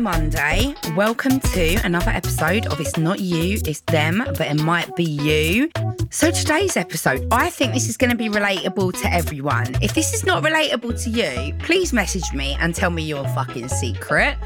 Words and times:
Monday. 0.00 0.74
Welcome 0.96 1.40
to 1.40 1.74
another 1.84 2.10
episode 2.10 2.66
of 2.66 2.80
It's 2.80 2.96
Not 2.96 3.20
You, 3.20 3.60
It's 3.66 3.80
Them, 3.82 4.22
but 4.26 4.40
it 4.40 4.62
might 4.62 4.96
be 4.96 5.04
you. 5.04 5.70
So, 6.10 6.30
today's 6.30 6.76
episode, 6.76 7.28
I 7.30 7.50
think 7.50 7.72
this 7.72 7.88
is 7.88 7.96
going 7.96 8.10
to 8.10 8.16
be 8.16 8.28
relatable 8.28 9.00
to 9.00 9.12
everyone. 9.12 9.76
If 9.82 9.94
this 9.94 10.12
is 10.12 10.24
not 10.24 10.42
relatable 10.42 11.02
to 11.04 11.10
you, 11.10 11.54
please 11.60 11.92
message 11.92 12.32
me 12.32 12.56
and 12.60 12.74
tell 12.74 12.90
me 12.90 13.02
your 13.02 13.28
fucking 13.28 13.68
secret. 13.68 14.36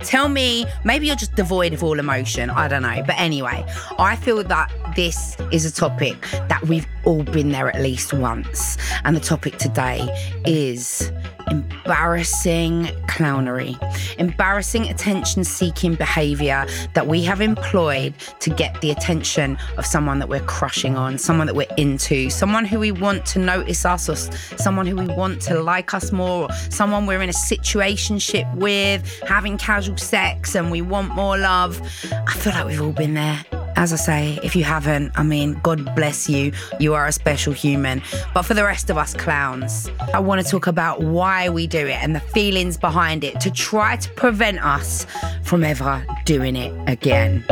Tell 0.00 0.28
me, 0.28 0.66
maybe 0.84 1.06
you're 1.06 1.16
just 1.16 1.34
devoid 1.36 1.74
of 1.74 1.84
all 1.84 1.98
emotion. 1.98 2.50
I 2.50 2.66
don't 2.66 2.82
know. 2.82 3.02
But 3.06 3.16
anyway, 3.18 3.64
I 3.98 4.16
feel 4.16 4.42
that 4.42 4.72
this 4.96 5.36
is 5.52 5.64
a 5.64 5.72
topic 5.72 6.20
that 6.48 6.62
we've 6.66 6.86
all 7.04 7.22
been 7.22 7.50
there 7.50 7.68
at 7.68 7.80
least 7.80 8.12
once. 8.12 8.76
And 9.04 9.14
the 9.14 9.20
topic 9.20 9.58
today 9.58 10.08
is 10.44 11.12
embarrassing 11.50 12.84
clownery, 13.06 13.76
embarrassing 14.18 14.88
attention 14.88 15.44
seeking 15.44 15.94
behavior 15.94 16.66
that 16.94 17.06
we 17.06 17.22
have 17.24 17.40
employed 17.40 18.14
to 18.40 18.50
get 18.50 18.80
the 18.80 18.90
attention 18.90 19.58
of 19.76 19.86
someone 19.86 20.18
that 20.18 20.28
we're 20.28 20.40
crushing 20.40 20.96
on, 20.96 21.18
someone 21.18 21.46
that 21.46 21.54
we're 21.54 21.74
into, 21.76 22.30
someone 22.30 22.64
who 22.64 22.78
we 22.78 22.92
want 22.92 23.24
to 23.26 23.38
notice 23.38 23.84
us, 23.84 24.08
or 24.08 24.16
someone 24.58 24.86
who 24.86 24.96
we 24.96 25.06
want 25.14 25.40
to 25.42 25.60
like 25.60 25.94
us 25.94 26.12
more, 26.12 26.44
or 26.44 26.52
someone 26.70 27.06
we're 27.06 27.22
in 27.22 27.28
a 27.28 27.32
situationship 27.32 28.52
with, 28.54 29.20
having 29.22 29.58
casual 29.58 29.96
sex 29.96 30.54
and 30.54 30.70
we 30.70 30.82
want 30.82 31.14
more 31.14 31.38
love. 31.38 31.80
I 32.26 32.34
feel 32.34 32.52
like 32.52 32.66
we've 32.66 32.82
all 32.82 32.92
been 32.92 33.14
there. 33.14 33.61
As 33.76 33.92
I 33.92 33.96
say, 33.96 34.38
if 34.42 34.54
you 34.54 34.64
haven't, 34.64 35.12
I 35.16 35.22
mean, 35.22 35.58
God 35.62 35.94
bless 35.94 36.28
you. 36.28 36.52
You 36.78 36.94
are 36.94 37.06
a 37.06 37.12
special 37.12 37.52
human. 37.52 38.02
But 38.34 38.42
for 38.42 38.54
the 38.54 38.64
rest 38.64 38.90
of 38.90 38.98
us 38.98 39.14
clowns, 39.14 39.90
I 40.14 40.20
want 40.20 40.44
to 40.44 40.48
talk 40.48 40.66
about 40.66 41.00
why 41.00 41.48
we 41.48 41.66
do 41.66 41.86
it 41.86 42.02
and 42.02 42.14
the 42.14 42.20
feelings 42.20 42.76
behind 42.76 43.24
it 43.24 43.40
to 43.40 43.50
try 43.50 43.96
to 43.96 44.10
prevent 44.10 44.64
us 44.64 45.06
from 45.42 45.64
ever 45.64 46.04
doing 46.24 46.54
it 46.54 46.72
again. 46.88 47.44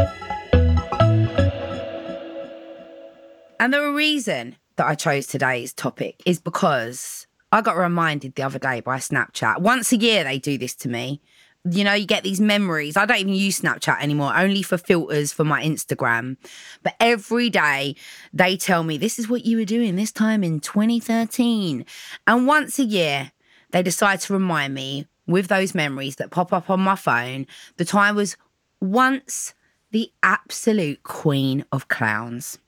And 3.59 3.75
the 3.75 3.91
reason 3.93 4.57
that 4.77 4.87
I 4.87 4.95
chose 4.95 5.27
today's 5.27 5.73
topic 5.73 6.23
is 6.25 6.41
because 6.41 7.27
I 7.53 7.61
got 7.63 7.77
reminded 7.77 8.35
the 8.35 8.43
other 8.43 8.59
day 8.59 8.81
by 8.81 8.99
Snapchat. 8.99 9.61
Once 9.61 9.93
a 9.93 9.97
year, 9.97 10.23
they 10.25 10.39
do 10.39 10.57
this 10.57 10.75
to 10.77 10.89
me. 10.89 11.21
You 11.69 11.85
know, 11.85 11.93
you 11.93 12.07
get 12.07 12.23
these 12.23 12.41
memories. 12.41 12.97
I 12.97 13.05
don't 13.05 13.19
even 13.19 13.35
use 13.35 13.61
Snapchat 13.61 14.01
anymore, 14.01 14.33
only 14.35 14.63
for 14.63 14.79
filters 14.79 15.33
for 15.33 15.45
my 15.45 15.63
Instagram. 15.63 16.37
But 16.83 16.95
every 16.99 17.51
day, 17.51 17.97
they 18.33 18.57
tell 18.57 18.83
me 18.83 18.97
this 18.97 19.19
is 19.19 19.29
what 19.29 19.45
you 19.45 19.59
were 19.59 19.67
doing 19.67 19.97
this 19.97 20.11
time 20.13 20.43
in 20.43 20.61
2013. 20.61 21.85
And 22.27 22.47
once 22.47 22.79
a 22.79 22.85
year, 22.85 23.33
they 23.73 23.83
decide 23.83 24.21
to 24.21 24.33
remind 24.33 24.73
me 24.75 25.07
with 25.27 25.49
those 25.49 25.75
memories 25.75 26.17
that 26.17 26.31
pop 26.31 26.53
up 26.53 26.71
on 26.71 26.81
my 26.81 26.97
phone 26.97 27.47
that 27.77 27.95
I 27.95 28.11
was 28.11 28.37
once 28.81 29.55
the 29.91 30.11
absolute 30.23 31.03
queen 31.03 31.65
of 31.73 31.89
clowns. 31.89 32.59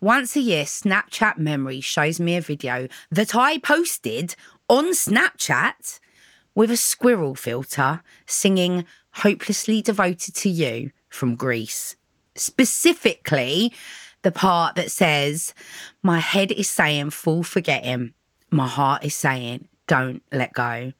Once 0.00 0.36
a 0.36 0.40
year, 0.40 0.64
Snapchat 0.64 1.38
Memory 1.38 1.80
shows 1.80 2.20
me 2.20 2.36
a 2.36 2.40
video 2.40 2.88
that 3.10 3.34
I 3.34 3.58
posted 3.58 4.34
on 4.68 4.92
Snapchat 4.92 5.98
with 6.58 6.72
a 6.72 6.76
squirrel 6.76 7.36
filter 7.36 8.02
singing 8.26 8.84
Hopelessly 9.12 9.80
Devoted 9.80 10.34
to 10.34 10.48
You 10.50 10.90
from 11.08 11.36
Grease. 11.36 11.94
Specifically, 12.34 13.72
the 14.22 14.32
part 14.32 14.74
that 14.74 14.90
says, 14.90 15.54
My 16.02 16.18
head 16.18 16.50
is 16.50 16.68
saying, 16.68 17.10
Full 17.10 17.44
forget 17.44 17.84
him. 17.84 18.12
My 18.50 18.66
heart 18.66 19.04
is 19.04 19.14
saying, 19.14 19.68
Don't 19.86 20.20
let 20.32 20.52
go. 20.52 20.92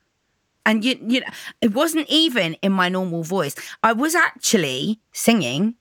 And 0.65 0.85
you, 0.85 0.97
you 1.05 1.23
know, 1.23 1.27
it 1.61 1.75
wasn't 1.75 2.09
even 2.09 2.55
in 2.63 2.71
my 2.71 2.89
normal 2.89 3.25
voice. 3.25 3.57
I 3.83 3.95
was 3.95 4.15
actually 4.15 5.01
singing 5.11 5.75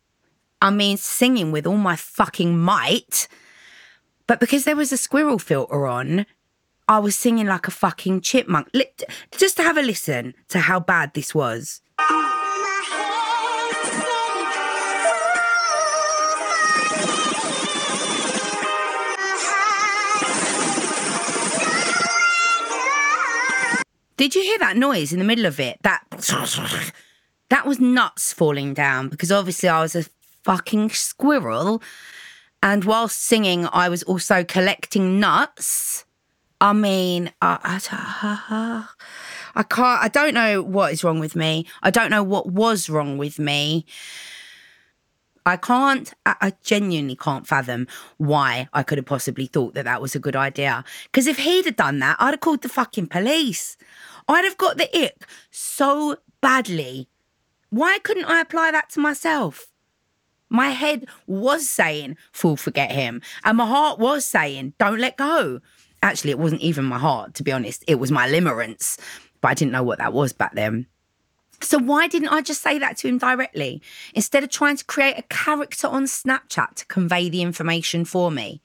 I 0.59 0.71
mean, 0.71 0.97
singing 0.97 1.51
with 1.51 1.67
all 1.67 1.77
my 1.77 1.95
fucking 1.95 2.57
might. 2.57 3.27
But 4.25 4.39
because 4.39 4.63
there 4.63 4.75
was 4.75 4.91
a 4.91 4.97
squirrel 4.97 5.37
filter 5.37 5.85
on, 5.85 6.25
I 6.89 6.99
was 6.99 7.17
singing 7.17 7.47
like 7.47 7.67
a 7.67 7.71
fucking 7.71 8.21
chipmunk. 8.21 8.69
Just 9.31 9.57
to 9.57 9.63
have 9.63 9.77
a 9.77 9.81
listen 9.81 10.33
to 10.47 10.59
how 10.59 10.79
bad 10.79 11.13
this 11.13 11.35
was. 11.35 11.81
Did 24.15 24.33
you 24.33 24.41
hear 24.41 24.57
that 24.59 24.77
noise 24.77 25.11
in 25.11 25.19
the 25.19 25.25
middle 25.25 25.45
of 25.45 25.59
it? 25.59 25.79
That 25.83 26.03
that 27.49 27.67
was 27.67 27.81
nuts 27.81 28.31
falling 28.31 28.73
down 28.73 29.09
because 29.09 29.31
obviously 29.31 29.67
I 29.67 29.81
was 29.81 29.95
a 29.95 30.05
fucking 30.43 30.91
squirrel. 30.91 31.81
And 32.63 32.85
whilst 32.85 33.21
singing, 33.21 33.67
I 33.73 33.89
was 33.89 34.03
also 34.03 34.45
collecting 34.45 35.19
nuts. 35.19 36.05
I 36.59 36.73
mean, 36.73 37.31
I, 37.41 37.59
I, 37.63 38.87
I 39.55 39.63
can't, 39.63 40.03
I 40.03 40.07
don't 40.07 40.33
know 40.33 40.63
what 40.63 40.91
is 40.91 41.03
wrong 41.03 41.19
with 41.19 41.35
me. 41.35 41.67
I 41.83 41.91
don't 41.91 42.09
know 42.09 42.23
what 42.23 42.51
was 42.51 42.89
wrong 42.89 43.17
with 43.17 43.37
me. 43.37 43.85
I 45.45 45.55
can't, 45.55 46.13
I, 46.25 46.51
genuinely 46.61 47.15
can't 47.15 47.47
fathom 47.47 47.87
why 48.17 48.67
I 48.73 48.83
could 48.83 48.97
have 48.97 49.05
possibly 49.05 49.45
thought 49.45 49.75
that 49.75 49.85
that 49.85 50.01
was 50.01 50.13
a 50.13 50.19
good 50.19 50.35
idea. 50.35 50.83
Because 51.05 51.25
if 51.25 51.37
he'd 51.37 51.65
have 51.65 51.77
done 51.77 51.99
that, 51.99 52.17
I'd 52.19 52.31
have 52.31 52.41
called 52.41 52.63
the 52.63 52.69
fucking 52.69 53.07
police. 53.07 53.77
I'd 54.27 54.43
have 54.43 54.57
got 54.57 54.77
the 54.77 54.89
ick 54.97 55.25
so 55.49 56.17
badly. 56.41 57.07
Why 57.69 57.99
couldn't 58.03 58.25
I 58.25 58.41
apply 58.41 58.71
that 58.71 58.89
to 58.91 58.99
myself? 58.99 59.71
My 60.49 60.69
head 60.69 61.07
was 61.27 61.69
saying, 61.69 62.17
fool, 62.31 62.57
forget 62.57 62.91
him. 62.91 63.21
And 63.43 63.57
my 63.57 63.65
heart 63.65 63.99
was 63.99 64.25
saying, 64.25 64.73
don't 64.77 64.99
let 64.99 65.17
go. 65.17 65.61
Actually, 66.03 66.31
it 66.31 66.39
wasn't 66.39 66.61
even 66.61 66.85
my 66.85 66.99
heart, 66.99 67.33
to 67.35 67.43
be 67.43 67.51
honest. 67.51 67.83
It 67.87 67.95
was 67.95 68.11
my 68.11 68.27
limerence. 68.29 68.99
But 69.41 69.49
I 69.49 69.53
didn't 69.53 69.71
know 69.71 69.83
what 69.83 69.99
that 69.99 70.13
was 70.13 70.33
back 70.33 70.53
then. 70.53 70.87
So 71.61 71.79
why 71.79 72.07
didn't 72.07 72.29
I 72.29 72.41
just 72.41 72.61
say 72.61 72.77
that 72.77 72.97
to 72.97 73.07
him 73.07 73.17
directly 73.17 73.81
instead 74.13 74.43
of 74.43 74.49
trying 74.49 74.77
to 74.77 74.85
create 74.85 75.17
a 75.17 75.23
character 75.23 75.87
on 75.87 76.05
Snapchat 76.05 76.75
to 76.75 76.85
convey 76.85 77.29
the 77.29 77.41
information 77.41 78.05
for 78.05 78.29
me? 78.29 78.61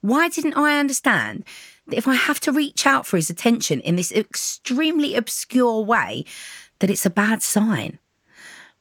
Why 0.00 0.28
didn't 0.28 0.56
I 0.56 0.78
understand 0.78 1.44
that 1.86 1.96
if 1.96 2.06
I 2.06 2.14
have 2.14 2.38
to 2.40 2.52
reach 2.52 2.86
out 2.86 3.06
for 3.06 3.16
his 3.16 3.30
attention 3.30 3.80
in 3.80 3.96
this 3.96 4.12
extremely 4.12 5.14
obscure 5.14 5.82
way, 5.82 6.24
that 6.80 6.90
it's 6.90 7.06
a 7.06 7.10
bad 7.10 7.42
sign? 7.42 7.98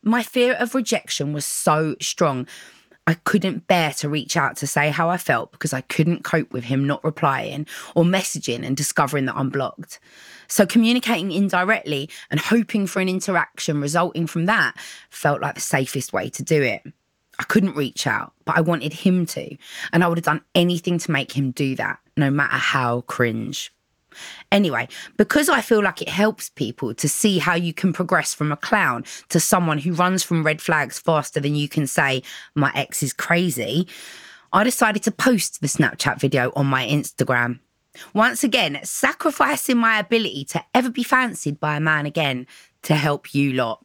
My 0.04 0.24
fear 0.24 0.54
of 0.54 0.76
rejection 0.76 1.34
was 1.34 1.46
so 1.46 1.96
strong. 2.00 2.48
I 3.08 3.14
couldn't 3.14 3.68
bear 3.68 3.94
to 3.94 4.10
reach 4.10 4.36
out 4.36 4.58
to 4.58 4.68
say 4.68 4.90
how 4.90 5.10
I 5.10 5.18
felt 5.18 5.54
because 5.54 5.72
I 5.72 5.80
couldn't 5.80 6.26
cope 6.26 6.52
with 6.52 6.66
him 6.66 6.86
not 6.86 7.04
replying 7.06 7.66
or 7.96 8.04
messaging 8.04 8.66
and 8.66 8.76
discovering 8.76 9.26
that 9.26 9.38
I'm 9.38 9.50
blocked. 9.50 10.00
So, 10.50 10.66
communicating 10.66 11.32
indirectly 11.32 12.10
and 12.30 12.40
hoping 12.40 12.86
for 12.86 13.00
an 13.00 13.08
interaction 13.08 13.80
resulting 13.80 14.28
from 14.28 14.46
that 14.46 14.76
felt 15.10 15.42
like 15.42 15.56
the 15.56 15.62
safest 15.62 16.12
way 16.12 16.30
to 16.32 16.44
do 16.44 16.62
it. 16.62 16.84
I 17.40 17.44
couldn't 17.44 17.76
reach 17.76 18.08
out, 18.08 18.34
but 18.46 18.58
I 18.58 18.62
wanted 18.62 18.92
him 18.92 19.26
to. 19.28 19.56
And 19.94 20.04
I 20.04 20.08
would 20.08 20.18
have 20.18 20.26
done 20.26 20.42
anything 20.54 20.98
to 21.00 21.12
make 21.12 21.32
him 21.32 21.52
do 21.52 21.76
that, 21.76 22.00
no 22.18 22.30
matter 22.30 22.58
how 22.58 23.02
cringe. 23.02 23.72
Anyway, 24.52 24.88
because 25.18 25.50
I 25.50 25.62
feel 25.62 25.84
like 25.84 26.02
it 26.02 26.10
helps 26.10 26.50
people 26.50 26.94
to 26.94 27.10
see 27.10 27.40
how 27.40 27.56
you 27.56 27.74
can 27.74 27.94
progress 27.94 28.34
from 28.34 28.52
a 28.52 28.58
clown 28.58 29.04
to 29.30 29.40
someone 29.40 29.78
who 29.80 29.94
runs 29.94 30.24
from 30.24 30.44
red 30.44 30.62
flags 30.62 31.00
faster 31.00 31.40
than 31.40 31.56
you 31.56 31.70
can 31.70 31.88
say, 31.88 32.24
my 32.56 32.72
ex 32.76 33.04
is 33.04 33.14
crazy, 33.14 33.88
I 34.54 34.64
decided 34.64 35.04
to 35.04 35.12
post 35.12 35.62
the 35.62 35.68
Snapchat 35.68 36.20
video 36.20 36.52
on 36.56 36.66
my 36.68 36.86
Instagram. 36.88 37.60
Once 38.14 38.44
again, 38.44 38.80
sacrificing 38.84 39.78
my 39.78 40.00
ability 40.00 40.46
to 40.46 40.64
ever 40.74 40.90
be 40.90 41.04
fancied 41.04 41.60
by 41.60 41.78
a 41.78 41.82
man 41.82 42.06
again 42.06 42.48
to 42.84 42.96
help 42.96 43.34
you 43.34 43.54
lot. 43.54 43.84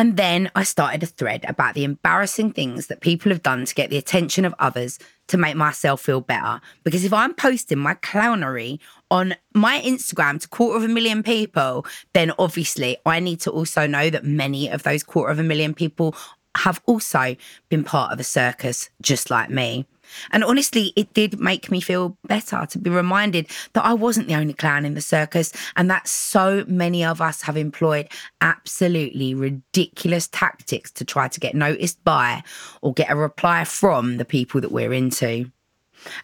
And 0.00 0.16
then 0.16 0.50
I 0.54 0.62
started 0.62 1.02
a 1.02 1.06
thread 1.06 1.44
about 1.46 1.74
the 1.74 1.84
embarrassing 1.84 2.54
things 2.54 2.86
that 2.86 3.02
people 3.02 3.30
have 3.30 3.42
done 3.42 3.66
to 3.66 3.74
get 3.74 3.90
the 3.90 3.98
attention 3.98 4.46
of 4.46 4.54
others 4.58 4.98
to 5.26 5.36
make 5.36 5.56
myself 5.56 6.00
feel 6.00 6.22
better. 6.22 6.62
Because 6.84 7.04
if 7.04 7.12
I'm 7.12 7.34
posting 7.34 7.76
my 7.76 7.92
clownery 7.96 8.78
on 9.10 9.34
my 9.52 9.78
Instagram 9.82 10.40
to 10.40 10.48
quarter 10.48 10.78
of 10.78 10.84
a 10.84 10.88
million 10.88 11.22
people, 11.22 11.84
then 12.14 12.32
obviously 12.38 12.96
I 13.04 13.20
need 13.20 13.42
to 13.42 13.50
also 13.50 13.86
know 13.86 14.08
that 14.08 14.24
many 14.24 14.70
of 14.70 14.84
those 14.84 15.02
quarter 15.02 15.32
of 15.32 15.38
a 15.38 15.42
million 15.42 15.74
people 15.74 16.14
have 16.56 16.80
also 16.86 17.36
been 17.68 17.84
part 17.84 18.10
of 18.10 18.18
a 18.18 18.24
circus 18.24 18.88
just 19.02 19.28
like 19.28 19.50
me. 19.50 19.84
And 20.32 20.44
honestly, 20.44 20.92
it 20.96 21.12
did 21.14 21.40
make 21.40 21.70
me 21.70 21.80
feel 21.80 22.16
better 22.26 22.66
to 22.70 22.78
be 22.78 22.90
reminded 22.90 23.48
that 23.72 23.84
I 23.84 23.94
wasn't 23.94 24.28
the 24.28 24.34
only 24.34 24.52
clown 24.52 24.84
in 24.84 24.94
the 24.94 25.00
circus 25.00 25.52
and 25.76 25.90
that 25.90 26.08
so 26.08 26.64
many 26.66 27.04
of 27.04 27.20
us 27.20 27.42
have 27.42 27.56
employed 27.56 28.08
absolutely 28.40 29.34
ridiculous 29.34 30.28
tactics 30.28 30.90
to 30.92 31.04
try 31.04 31.28
to 31.28 31.40
get 31.40 31.54
noticed 31.54 32.02
by 32.04 32.42
or 32.82 32.92
get 32.92 33.10
a 33.10 33.16
reply 33.16 33.64
from 33.64 34.16
the 34.16 34.24
people 34.24 34.60
that 34.60 34.72
we're 34.72 34.92
into. 34.92 35.50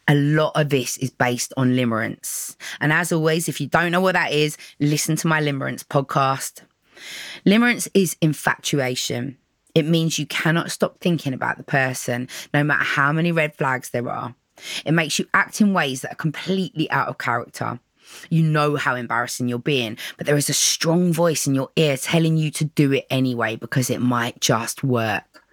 A 0.08 0.14
lot 0.14 0.52
of 0.54 0.70
this 0.70 0.96
is 0.98 1.10
based 1.10 1.52
on 1.56 1.72
limerence. 1.72 2.56
And 2.80 2.92
as 2.92 3.12
always, 3.12 3.48
if 3.48 3.60
you 3.60 3.66
don't 3.66 3.92
know 3.92 4.00
what 4.00 4.14
that 4.14 4.32
is, 4.32 4.56
listen 4.80 5.16
to 5.16 5.26
my 5.26 5.40
limerence 5.40 5.84
podcast. 5.84 6.62
Limerence 7.44 7.88
is 7.94 8.16
infatuation. 8.22 9.36
It 9.76 9.84
means 9.84 10.18
you 10.18 10.24
cannot 10.24 10.70
stop 10.70 11.00
thinking 11.00 11.34
about 11.34 11.58
the 11.58 11.62
person, 11.62 12.28
no 12.54 12.64
matter 12.64 12.82
how 12.82 13.12
many 13.12 13.30
red 13.30 13.54
flags 13.54 13.90
there 13.90 14.08
are. 14.08 14.34
It 14.86 14.92
makes 14.92 15.18
you 15.18 15.26
act 15.34 15.60
in 15.60 15.74
ways 15.74 16.00
that 16.00 16.12
are 16.12 16.16
completely 16.16 16.90
out 16.90 17.08
of 17.08 17.18
character. 17.18 17.78
You 18.30 18.42
know 18.42 18.76
how 18.76 18.94
embarrassing 18.94 19.48
you're 19.48 19.58
being, 19.58 19.98
but 20.16 20.26
there 20.26 20.38
is 20.38 20.48
a 20.48 20.54
strong 20.54 21.12
voice 21.12 21.46
in 21.46 21.54
your 21.54 21.68
ear 21.76 21.98
telling 21.98 22.38
you 22.38 22.50
to 22.52 22.64
do 22.64 22.90
it 22.92 23.06
anyway 23.10 23.56
because 23.56 23.90
it 23.90 24.00
might 24.00 24.40
just 24.40 24.82
work. 24.82 25.44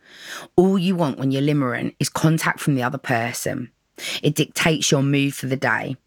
All 0.56 0.80
you 0.80 0.96
want 0.96 1.20
when 1.20 1.32
you're 1.32 1.42
limerent 1.42 1.94
is 2.00 2.08
contact 2.08 2.62
from 2.62 2.76
the 2.76 2.84
other 2.84 2.98
person. 2.98 3.72
It 4.22 4.36
dictates 4.36 4.90
your 4.90 5.04
mood 5.04 5.36
for 5.36 5.48
the 5.48 5.58
day. 5.58 5.98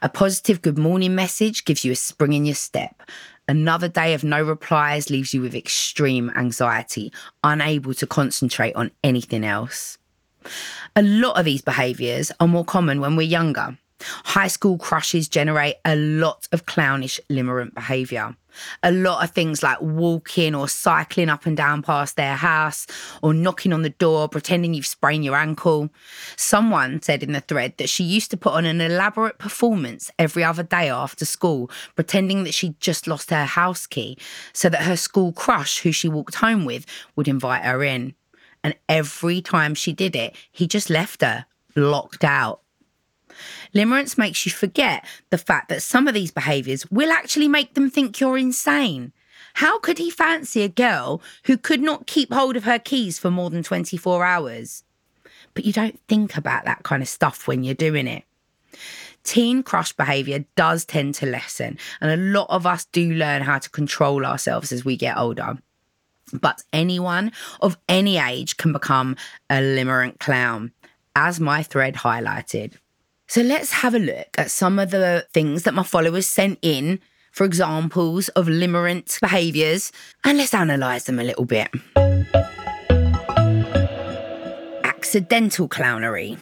A 0.00 0.08
positive 0.08 0.62
good 0.62 0.78
morning 0.78 1.14
message 1.14 1.66
gives 1.66 1.84
you 1.84 1.92
a 1.92 1.96
spring 1.96 2.32
in 2.32 2.46
your 2.46 2.54
step. 2.54 3.02
Another 3.48 3.88
day 3.88 4.12
of 4.12 4.24
no 4.24 4.42
replies 4.42 5.08
leaves 5.08 5.32
you 5.32 5.40
with 5.40 5.54
extreme 5.54 6.32
anxiety, 6.34 7.12
unable 7.44 7.94
to 7.94 8.06
concentrate 8.06 8.74
on 8.74 8.90
anything 9.04 9.44
else. 9.44 9.98
A 10.96 11.02
lot 11.02 11.38
of 11.38 11.44
these 11.44 11.62
behaviours 11.62 12.32
are 12.40 12.48
more 12.48 12.64
common 12.64 13.00
when 13.00 13.14
we're 13.14 13.22
younger. 13.22 13.78
High 14.00 14.48
school 14.48 14.76
crushes 14.78 15.28
generate 15.28 15.76
a 15.84 15.96
lot 15.96 16.48
of 16.52 16.66
clownish 16.66 17.20
limerent 17.30 17.74
behaviour. 17.74 18.36
A 18.82 18.90
lot 18.90 19.22
of 19.22 19.30
things 19.30 19.62
like 19.62 19.80
walking 19.80 20.54
or 20.54 20.68
cycling 20.68 21.28
up 21.28 21.46
and 21.46 21.56
down 21.56 21.82
past 21.82 22.16
their 22.16 22.36
house 22.36 22.86
or 23.22 23.34
knocking 23.34 23.72
on 23.72 23.82
the 23.82 23.90
door, 23.90 24.28
pretending 24.28 24.74
you've 24.74 24.86
sprained 24.86 25.24
your 25.24 25.36
ankle. 25.36 25.90
Someone 26.36 27.02
said 27.02 27.22
in 27.22 27.32
the 27.32 27.40
thread 27.40 27.74
that 27.76 27.90
she 27.90 28.04
used 28.04 28.30
to 28.30 28.36
put 28.36 28.54
on 28.54 28.64
an 28.64 28.80
elaborate 28.80 29.38
performance 29.38 30.10
every 30.18 30.42
other 30.42 30.62
day 30.62 30.88
after 30.88 31.24
school, 31.24 31.70
pretending 31.94 32.44
that 32.44 32.54
she'd 32.54 32.80
just 32.80 33.06
lost 33.06 33.30
her 33.30 33.44
house 33.44 33.86
key 33.86 34.16
so 34.52 34.68
that 34.68 34.82
her 34.82 34.96
school 34.96 35.32
crush, 35.32 35.80
who 35.80 35.92
she 35.92 36.08
walked 36.08 36.36
home 36.36 36.64
with, 36.64 36.86
would 37.14 37.28
invite 37.28 37.64
her 37.64 37.82
in. 37.82 38.14
And 38.64 38.74
every 38.88 39.40
time 39.40 39.74
she 39.74 39.92
did 39.92 40.16
it, 40.16 40.34
he 40.50 40.66
just 40.66 40.90
left 40.90 41.20
her 41.22 41.46
locked 41.74 42.24
out. 42.24 42.60
Limerence 43.74 44.16
makes 44.16 44.44
you 44.46 44.52
forget 44.52 45.04
the 45.30 45.38
fact 45.38 45.68
that 45.68 45.82
some 45.82 46.08
of 46.08 46.14
these 46.14 46.30
behaviours 46.30 46.90
will 46.90 47.10
actually 47.10 47.48
make 47.48 47.74
them 47.74 47.90
think 47.90 48.20
you're 48.20 48.38
insane. 48.38 49.12
How 49.54 49.78
could 49.78 49.98
he 49.98 50.10
fancy 50.10 50.62
a 50.62 50.68
girl 50.68 51.22
who 51.44 51.56
could 51.56 51.80
not 51.80 52.06
keep 52.06 52.32
hold 52.32 52.56
of 52.56 52.64
her 52.64 52.78
keys 52.78 53.18
for 53.18 53.30
more 53.30 53.50
than 53.50 53.62
24 53.62 54.24
hours? 54.24 54.84
But 55.54 55.64
you 55.64 55.72
don't 55.72 55.98
think 56.08 56.36
about 56.36 56.66
that 56.66 56.82
kind 56.82 57.02
of 57.02 57.08
stuff 57.08 57.48
when 57.48 57.64
you're 57.64 57.74
doing 57.74 58.06
it. 58.06 58.24
Teen 59.24 59.62
crush 59.62 59.92
behaviour 59.92 60.44
does 60.54 60.84
tend 60.84 61.14
to 61.16 61.26
lessen, 61.26 61.78
and 62.00 62.10
a 62.10 62.16
lot 62.16 62.46
of 62.48 62.66
us 62.66 62.84
do 62.84 63.12
learn 63.12 63.42
how 63.42 63.58
to 63.58 63.70
control 63.70 64.24
ourselves 64.24 64.70
as 64.72 64.84
we 64.84 64.96
get 64.96 65.16
older. 65.16 65.58
But 66.32 66.62
anyone 66.72 67.32
of 67.60 67.76
any 67.88 68.18
age 68.18 68.56
can 68.56 68.72
become 68.72 69.16
a 69.50 69.56
limerent 69.56 70.20
clown, 70.20 70.72
as 71.16 71.40
my 71.40 71.62
thread 71.62 71.94
highlighted. 71.94 72.74
So 73.28 73.42
let's 73.42 73.72
have 73.72 73.94
a 73.94 73.98
look 73.98 74.28
at 74.38 74.50
some 74.50 74.78
of 74.78 74.90
the 74.90 75.26
things 75.32 75.64
that 75.64 75.74
my 75.74 75.82
followers 75.82 76.26
sent 76.28 76.60
in 76.62 77.00
for 77.32 77.44
examples 77.44 78.28
of 78.30 78.46
limerent 78.46 79.20
behaviours 79.20 79.90
and 80.24 80.38
let's 80.38 80.54
analyse 80.54 81.04
them 81.04 81.18
a 81.18 81.24
little 81.24 81.44
bit. 81.44 81.68
Accidental 84.84 85.68
clownery. 85.68 86.38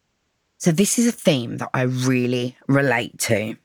So, 0.58 0.72
this 0.72 0.98
is 0.98 1.06
a 1.06 1.12
theme 1.12 1.58
that 1.58 1.69
I 1.75 1.82
really 1.82 2.56
relate 2.69 3.19
to. 3.20 3.56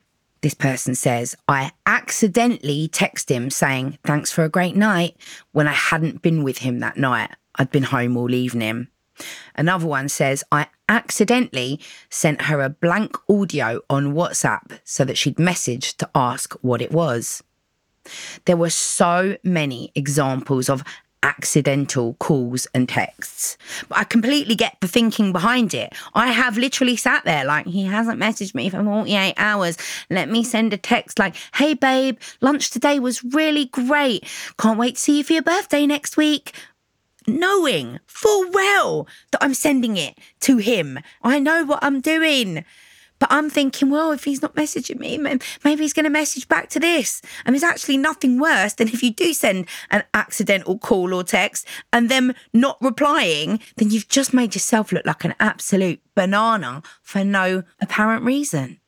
This 0.42 0.54
person 0.54 0.94
says, 0.94 1.34
I 1.48 1.72
accidentally 1.86 2.88
text 2.88 3.30
him 3.30 3.48
saying, 3.48 3.98
Thanks 4.04 4.32
for 4.32 4.44
a 4.44 4.50
great 4.50 4.76
night, 4.76 5.16
when 5.52 5.68
I 5.68 5.72
hadn't 5.72 6.20
been 6.20 6.42
with 6.42 6.58
him 6.58 6.80
that 6.80 6.96
night. 6.96 7.30
I'd 7.54 7.70
been 7.70 7.84
home 7.84 8.16
all 8.16 8.34
evening. 8.34 8.88
Another 9.54 9.86
one 9.86 10.08
says, 10.08 10.44
I 10.50 10.66
accidentally 10.90 11.80
sent 12.10 12.42
her 12.42 12.60
a 12.60 12.68
blank 12.68 13.16
audio 13.30 13.80
on 13.88 14.12
WhatsApp 14.12 14.80
so 14.84 15.04
that 15.04 15.16
she'd 15.16 15.38
message 15.38 15.96
to 15.98 16.10
ask 16.14 16.52
what 16.60 16.82
it 16.82 16.92
was. 16.92 17.42
There 18.44 18.56
were 18.56 18.70
so 18.70 19.36
many 19.44 19.92
examples 19.94 20.68
of 20.68 20.82
accidental 21.22 22.14
calls 22.14 22.66
and 22.74 22.88
texts. 22.88 23.58
But 23.88 23.98
I 23.98 24.04
completely 24.04 24.54
get 24.54 24.76
the 24.80 24.88
thinking 24.88 25.32
behind 25.32 25.74
it. 25.74 25.92
I 26.14 26.28
have 26.28 26.56
literally 26.56 26.96
sat 26.96 27.24
there 27.24 27.44
like, 27.44 27.66
he 27.66 27.84
hasn't 27.84 28.18
messaged 28.18 28.54
me 28.54 28.70
for 28.70 28.82
48 28.82 29.34
hours. 29.36 29.76
Let 30.08 30.30
me 30.30 30.42
send 30.42 30.72
a 30.72 30.78
text 30.78 31.18
like, 31.18 31.36
hey 31.54 31.74
babe, 31.74 32.18
lunch 32.40 32.70
today 32.70 32.98
was 32.98 33.22
really 33.22 33.66
great. 33.66 34.24
Can't 34.58 34.78
wait 34.78 34.94
to 34.96 35.00
see 35.00 35.18
you 35.18 35.24
for 35.24 35.34
your 35.34 35.42
birthday 35.42 35.86
next 35.86 36.16
week 36.16 36.54
knowing 37.38 38.00
full 38.06 38.50
well 38.50 39.06
that 39.32 39.42
I'm 39.42 39.54
sending 39.54 39.96
it 39.96 40.18
to 40.40 40.58
him. 40.58 40.98
I 41.22 41.38
know 41.38 41.64
what 41.64 41.82
I'm 41.82 42.00
doing. 42.00 42.64
But 43.20 43.30
I'm 43.30 43.50
thinking, 43.50 43.90
well, 43.90 44.12
if 44.12 44.24
he's 44.24 44.40
not 44.40 44.56
messaging 44.56 44.98
me, 44.98 45.18
maybe 45.62 45.82
he's 45.82 45.92
going 45.92 46.04
to 46.04 46.10
message 46.10 46.48
back 46.48 46.70
to 46.70 46.80
this. 46.80 47.20
And 47.44 47.54
there's 47.54 47.62
actually 47.62 47.98
nothing 47.98 48.40
worse 48.40 48.72
than 48.72 48.88
if 48.88 49.02
you 49.02 49.12
do 49.12 49.34
send 49.34 49.66
an 49.90 50.04
accidental 50.14 50.78
call 50.78 51.12
or 51.12 51.22
text 51.22 51.66
and 51.92 52.08
them 52.08 52.32
not 52.54 52.78
replying, 52.80 53.60
then 53.76 53.90
you've 53.90 54.08
just 54.08 54.32
made 54.32 54.54
yourself 54.54 54.90
look 54.90 55.04
like 55.04 55.24
an 55.24 55.34
absolute 55.38 56.00
banana 56.14 56.82
for 57.02 57.22
no 57.22 57.62
apparent 57.80 58.24
reason 58.24 58.80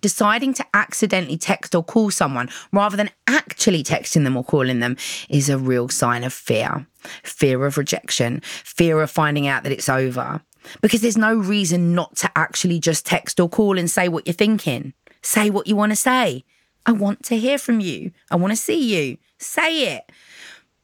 deciding 0.00 0.52
to 0.54 0.66
accidentally 0.74 1.36
text 1.36 1.74
or 1.74 1.82
call 1.82 2.10
someone 2.10 2.48
rather 2.72 2.96
than 2.96 3.10
actually 3.26 3.82
texting 3.82 4.24
them 4.24 4.36
or 4.36 4.44
calling 4.44 4.80
them 4.80 4.96
is 5.28 5.48
a 5.48 5.58
real 5.58 5.88
sign 5.88 6.24
of 6.24 6.32
fear 6.32 6.86
fear 7.22 7.64
of 7.66 7.78
rejection, 7.78 8.40
fear 8.42 9.00
of 9.00 9.10
finding 9.10 9.46
out 9.46 9.62
that 9.62 9.72
it's 9.72 9.88
over. 9.88 10.42
Because 10.80 11.00
there's 11.00 11.16
no 11.16 11.34
reason 11.34 11.94
not 11.94 12.16
to 12.16 12.30
actually 12.36 12.78
just 12.78 13.06
text 13.06 13.40
or 13.40 13.48
call 13.48 13.78
and 13.78 13.90
say 13.90 14.08
what 14.08 14.26
you're 14.26 14.34
thinking. 14.34 14.92
Say 15.22 15.50
what 15.50 15.66
you 15.66 15.76
want 15.76 15.92
to 15.92 15.96
say. 15.96 16.44
I 16.86 16.92
want 16.92 17.22
to 17.24 17.36
hear 17.36 17.58
from 17.58 17.80
you. 17.80 18.12
I 18.30 18.36
want 18.36 18.52
to 18.52 18.56
see 18.56 18.94
you. 18.94 19.18
Say 19.38 19.94
it. 19.94 20.10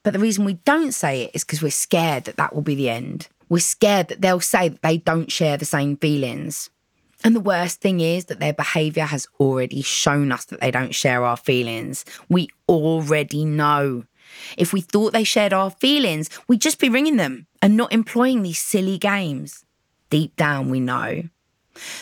But 0.02 0.12
the 0.12 0.18
reason 0.18 0.44
we 0.44 0.54
don't 0.54 0.92
say 0.92 1.22
it 1.22 1.30
is 1.34 1.44
because 1.44 1.62
we're 1.62 1.70
scared 1.70 2.24
that 2.24 2.36
that 2.36 2.54
will 2.54 2.62
be 2.62 2.74
the 2.74 2.90
end. 2.90 3.28
We're 3.48 3.60
scared 3.60 4.08
that 4.08 4.20
they'll 4.20 4.40
say 4.40 4.68
that 4.68 4.82
they 4.82 4.98
don't 4.98 5.32
share 5.32 5.56
the 5.56 5.64
same 5.64 5.96
feelings. 5.96 6.70
And 7.24 7.34
the 7.34 7.40
worst 7.40 7.80
thing 7.80 8.00
is 8.00 8.26
that 8.26 8.38
their 8.38 8.52
behavior 8.52 9.04
has 9.04 9.26
already 9.40 9.80
shown 9.80 10.30
us 10.30 10.44
that 10.46 10.60
they 10.60 10.70
don't 10.70 10.94
share 10.94 11.24
our 11.24 11.38
feelings. 11.38 12.04
We 12.28 12.48
already 12.68 13.46
know. 13.46 14.04
If 14.56 14.72
we 14.72 14.80
thought 14.80 15.12
they 15.12 15.24
shared 15.24 15.52
our 15.52 15.70
feelings, 15.70 16.30
we'd 16.48 16.60
just 16.60 16.78
be 16.78 16.88
ringing 16.88 17.16
them 17.16 17.46
and 17.62 17.76
not 17.76 17.92
employing 17.92 18.42
these 18.42 18.58
silly 18.58 18.98
games. 18.98 19.64
Deep 20.10 20.36
down, 20.36 20.70
we 20.70 20.80
know. 20.80 21.24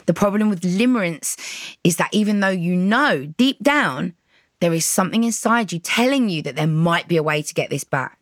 The 0.06 0.14
problem 0.14 0.50
with 0.50 0.62
limerence 0.62 1.36
is 1.82 1.96
that 1.96 2.12
even 2.12 2.40
though 2.40 2.50
you 2.50 2.76
know 2.76 3.26
deep 3.36 3.62
down, 3.62 4.14
there 4.60 4.74
is 4.74 4.84
something 4.84 5.24
inside 5.24 5.72
you 5.72 5.78
telling 5.78 6.28
you 6.28 6.42
that 6.42 6.56
there 6.56 6.66
might 6.66 7.08
be 7.08 7.16
a 7.16 7.22
way 7.22 7.42
to 7.42 7.54
get 7.54 7.70
this 7.70 7.84
back. 7.84 8.18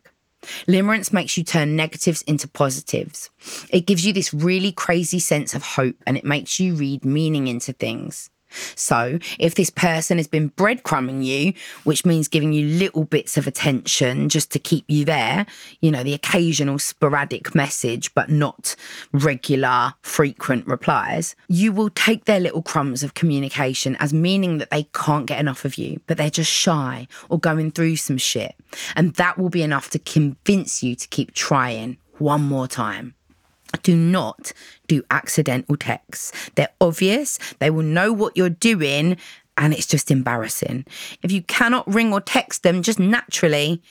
Limerence 0.67 1.13
makes 1.13 1.37
you 1.37 1.43
turn 1.43 1.75
negatives 1.75 2.23
into 2.23 2.47
positives. 2.47 3.29
It 3.69 3.85
gives 3.85 4.05
you 4.05 4.13
this 4.13 4.33
really 4.33 4.71
crazy 4.71 5.19
sense 5.19 5.53
of 5.53 5.61
hope 5.61 5.97
and 6.07 6.17
it 6.17 6.25
makes 6.25 6.59
you 6.59 6.73
read 6.73 7.05
meaning 7.05 7.47
into 7.47 7.73
things. 7.73 8.29
So, 8.75 9.19
if 9.39 9.55
this 9.55 9.69
person 9.69 10.17
has 10.17 10.27
been 10.27 10.51
breadcrumbing 10.51 11.23
you, 11.23 11.53
which 11.83 12.05
means 12.05 12.27
giving 12.27 12.53
you 12.53 12.67
little 12.67 13.05
bits 13.05 13.37
of 13.37 13.47
attention 13.47 14.29
just 14.29 14.51
to 14.51 14.59
keep 14.59 14.85
you 14.87 15.05
there, 15.05 15.45
you 15.79 15.91
know, 15.91 16.03
the 16.03 16.13
occasional 16.13 16.79
sporadic 16.79 17.55
message, 17.55 18.13
but 18.13 18.29
not 18.29 18.75
regular, 19.11 19.93
frequent 20.01 20.67
replies, 20.67 21.35
you 21.47 21.71
will 21.71 21.89
take 21.89 22.25
their 22.25 22.39
little 22.39 22.61
crumbs 22.61 23.03
of 23.03 23.13
communication 23.13 23.95
as 23.97 24.13
meaning 24.13 24.57
that 24.57 24.69
they 24.69 24.83
can't 24.93 25.25
get 25.25 25.39
enough 25.39 25.65
of 25.65 25.75
you, 25.75 25.99
but 26.07 26.17
they're 26.17 26.29
just 26.29 26.51
shy 26.51 27.07
or 27.29 27.39
going 27.39 27.71
through 27.71 27.95
some 27.95 28.17
shit. 28.17 28.55
And 28.95 29.13
that 29.15 29.37
will 29.37 29.49
be 29.49 29.63
enough 29.63 29.89
to 29.91 29.99
convince 29.99 30.83
you 30.83 30.95
to 30.95 31.07
keep 31.07 31.33
trying 31.33 31.97
one 32.17 32.41
more 32.41 32.67
time. 32.67 33.15
Do 33.83 33.95
not 33.95 34.53
do 34.87 35.03
accidental 35.09 35.75
texts. 35.75 36.31
They're 36.55 36.69
obvious, 36.79 37.39
they 37.59 37.69
will 37.69 37.83
know 37.83 38.11
what 38.13 38.35
you're 38.35 38.49
doing, 38.49 39.17
and 39.57 39.73
it's 39.73 39.87
just 39.87 40.11
embarrassing. 40.11 40.85
If 41.23 41.31
you 41.31 41.41
cannot 41.43 41.91
ring 41.91 42.13
or 42.13 42.21
text 42.21 42.63
them 42.63 42.81
just 42.81 42.99
naturally, 42.99 43.81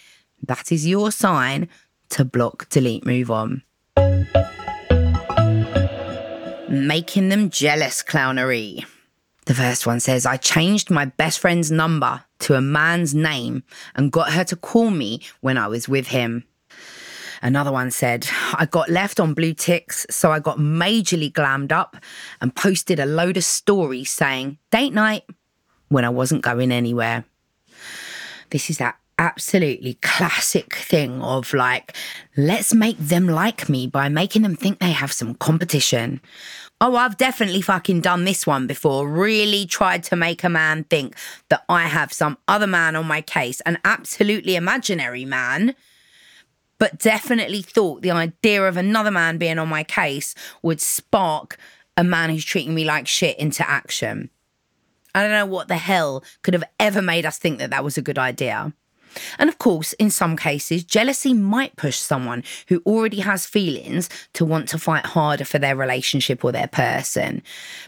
that 0.46 0.72
is 0.72 0.86
your 0.86 1.10
sign 1.10 1.68
to 2.10 2.24
block, 2.24 2.68
delete, 2.68 3.06
move 3.06 3.30
on. 3.30 3.62
Making 6.68 7.28
them 7.28 7.50
jealous 7.50 8.02
clownery. 8.02 8.84
The 9.46 9.54
first 9.54 9.86
one 9.86 10.00
says, 10.00 10.26
I 10.26 10.36
changed 10.36 10.90
my 10.90 11.06
best 11.06 11.40
friend's 11.40 11.70
number 11.70 12.24
to 12.40 12.54
a 12.54 12.60
man's 12.60 13.14
name 13.14 13.64
and 13.94 14.12
got 14.12 14.32
her 14.32 14.44
to 14.44 14.56
call 14.56 14.90
me 14.90 15.22
when 15.40 15.58
I 15.58 15.66
was 15.66 15.88
with 15.88 16.08
him. 16.08 16.44
Another 17.42 17.72
one 17.72 17.90
said, 17.90 18.26
I 18.54 18.66
got 18.66 18.90
left 18.90 19.18
on 19.18 19.34
blue 19.34 19.54
ticks, 19.54 20.06
so 20.10 20.30
I 20.30 20.40
got 20.40 20.58
majorly 20.58 21.32
glammed 21.32 21.72
up 21.72 21.96
and 22.40 22.54
posted 22.54 23.00
a 23.00 23.06
load 23.06 23.36
of 23.36 23.44
stories 23.44 24.10
saying, 24.10 24.58
date 24.70 24.92
night, 24.92 25.24
when 25.88 26.04
I 26.04 26.10
wasn't 26.10 26.42
going 26.42 26.70
anywhere. 26.70 27.24
This 28.50 28.68
is 28.68 28.78
that 28.78 28.96
absolutely 29.18 29.94
classic 30.02 30.74
thing 30.74 31.20
of 31.22 31.52
like, 31.52 31.94
let's 32.36 32.72
make 32.74 32.98
them 32.98 33.26
like 33.26 33.68
me 33.68 33.86
by 33.86 34.08
making 34.08 34.42
them 34.42 34.56
think 34.56 34.78
they 34.78 34.92
have 34.92 35.12
some 35.12 35.34
competition. 35.34 36.20
Oh, 36.80 36.96
I've 36.96 37.18
definitely 37.18 37.60
fucking 37.60 38.00
done 38.00 38.24
this 38.24 38.46
one 38.46 38.66
before. 38.66 39.06
Really 39.06 39.66
tried 39.66 40.02
to 40.04 40.16
make 40.16 40.42
a 40.42 40.48
man 40.48 40.84
think 40.84 41.14
that 41.50 41.64
I 41.68 41.82
have 41.82 42.12
some 42.12 42.38
other 42.48 42.66
man 42.66 42.96
on 42.96 43.06
my 43.06 43.20
case, 43.20 43.60
an 43.62 43.78
absolutely 43.84 44.56
imaginary 44.56 45.26
man 45.26 45.74
but 46.80 46.98
definitely 46.98 47.62
thought 47.62 48.02
the 48.02 48.10
idea 48.10 48.66
of 48.66 48.76
another 48.76 49.12
man 49.12 49.38
being 49.38 49.58
on 49.58 49.68
my 49.68 49.84
case 49.84 50.34
would 50.62 50.80
spark 50.80 51.58
a 51.96 52.02
man 52.02 52.30
who's 52.30 52.44
treating 52.44 52.74
me 52.74 52.84
like 52.84 53.06
shit 53.06 53.38
into 53.38 53.68
action. 53.68 54.30
I 55.14 55.22
don't 55.22 55.30
know 55.30 55.46
what 55.46 55.68
the 55.68 55.76
hell 55.76 56.24
could 56.42 56.54
have 56.54 56.64
ever 56.80 57.02
made 57.02 57.26
us 57.26 57.38
think 57.38 57.58
that 57.58 57.70
that 57.70 57.84
was 57.84 57.98
a 57.98 58.02
good 58.02 58.18
idea. 58.18 58.72
And 59.38 59.50
of 59.50 59.58
course, 59.58 59.92
in 59.94 60.08
some 60.08 60.36
cases, 60.36 60.82
jealousy 60.82 61.34
might 61.34 61.76
push 61.76 61.98
someone 61.98 62.44
who 62.68 62.80
already 62.86 63.20
has 63.20 63.44
feelings 63.44 64.08
to 64.34 64.44
want 64.44 64.68
to 64.70 64.78
fight 64.78 65.04
harder 65.04 65.44
for 65.44 65.58
their 65.58 65.76
relationship 65.76 66.44
or 66.44 66.52
their 66.52 66.68
person. 66.68 67.42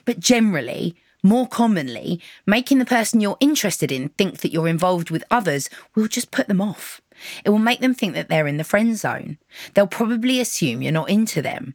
But 0.04 0.20
generally, 0.20 0.96
more 1.22 1.46
commonly, 1.46 2.20
making 2.46 2.78
the 2.78 2.84
person 2.84 3.20
you're 3.20 3.36
interested 3.40 3.92
in 3.92 4.08
think 4.10 4.38
that 4.40 4.52
you're 4.52 4.68
involved 4.68 5.10
with 5.10 5.24
others 5.30 5.70
will 5.94 6.08
just 6.08 6.30
put 6.30 6.48
them 6.48 6.60
off. 6.60 7.00
It 7.44 7.50
will 7.50 7.58
make 7.58 7.80
them 7.80 7.94
think 7.94 8.14
that 8.14 8.28
they're 8.28 8.46
in 8.46 8.56
the 8.56 8.64
friend 8.64 8.96
zone. 8.96 9.38
They'll 9.74 9.86
probably 9.86 10.40
assume 10.40 10.82
you're 10.82 10.92
not 10.92 11.10
into 11.10 11.42
them. 11.42 11.74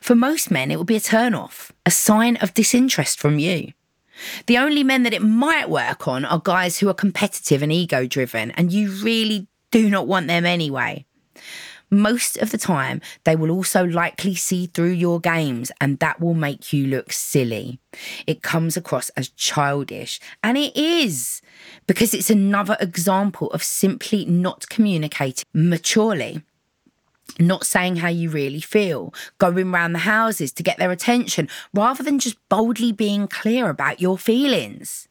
For 0.00 0.14
most 0.14 0.50
men, 0.50 0.70
it 0.70 0.76
will 0.76 0.84
be 0.84 0.96
a 0.96 1.00
turn 1.00 1.34
off, 1.34 1.72
a 1.84 1.90
sign 1.90 2.36
of 2.36 2.54
disinterest 2.54 3.18
from 3.18 3.38
you. 3.38 3.72
The 4.46 4.58
only 4.58 4.84
men 4.84 5.02
that 5.02 5.14
it 5.14 5.22
might 5.22 5.68
work 5.68 6.06
on 6.06 6.24
are 6.24 6.38
guys 6.38 6.78
who 6.78 6.88
are 6.88 6.94
competitive 6.94 7.62
and 7.62 7.72
ego 7.72 8.06
driven, 8.06 8.52
and 8.52 8.72
you 8.72 8.92
really 9.02 9.48
do 9.72 9.90
not 9.90 10.06
want 10.06 10.28
them 10.28 10.46
anyway 10.46 11.04
most 12.00 12.36
of 12.38 12.50
the 12.50 12.58
time, 12.58 13.00
they 13.24 13.36
will 13.36 13.50
also 13.50 13.84
likely 13.84 14.34
see 14.34 14.66
through 14.66 14.90
your 14.92 15.20
games 15.20 15.70
and 15.80 15.98
that 15.98 16.20
will 16.20 16.34
make 16.34 16.72
you 16.72 16.86
look 16.86 17.12
silly. 17.12 17.78
It 18.26 18.42
comes 18.42 18.76
across 18.76 19.08
as 19.10 19.28
childish, 19.30 20.20
and 20.42 20.58
it 20.58 20.76
is 20.76 21.40
because 21.86 22.14
it's 22.14 22.30
another 22.30 22.76
example 22.80 23.50
of 23.52 23.62
simply 23.62 24.24
not 24.24 24.68
communicating 24.68 25.44
maturely. 25.52 26.42
Not 27.38 27.64
saying 27.64 27.96
how 27.96 28.08
you 28.08 28.30
really 28.30 28.60
feel, 28.60 29.12
going 29.38 29.72
round 29.72 29.94
the 29.94 30.00
houses 30.00 30.52
to 30.52 30.62
get 30.62 30.78
their 30.78 30.90
attention, 30.90 31.48
rather 31.72 32.02
than 32.02 32.18
just 32.18 32.36
boldly 32.48 32.92
being 32.92 33.26
clear 33.26 33.70
about 33.70 34.00
your 34.00 34.18
feelings. 34.18 35.08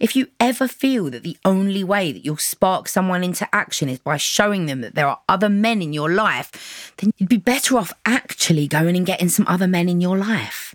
If 0.00 0.16
you 0.16 0.28
ever 0.40 0.68
feel 0.68 1.10
that 1.10 1.22
the 1.22 1.36
only 1.44 1.84
way 1.84 2.12
that 2.12 2.24
you'll 2.24 2.36
spark 2.36 2.88
someone 2.88 3.24
into 3.24 3.48
action 3.54 3.88
is 3.88 3.98
by 3.98 4.16
showing 4.16 4.66
them 4.66 4.80
that 4.80 4.94
there 4.94 5.06
are 5.06 5.20
other 5.28 5.48
men 5.48 5.82
in 5.82 5.92
your 5.92 6.10
life, 6.10 6.92
then 6.98 7.12
you'd 7.16 7.28
be 7.28 7.36
better 7.36 7.76
off 7.76 7.92
actually 8.04 8.66
going 8.66 8.96
and 8.96 9.06
getting 9.06 9.28
some 9.28 9.46
other 9.48 9.66
men 9.66 9.88
in 9.88 10.00
your 10.00 10.16
life. 10.16 10.74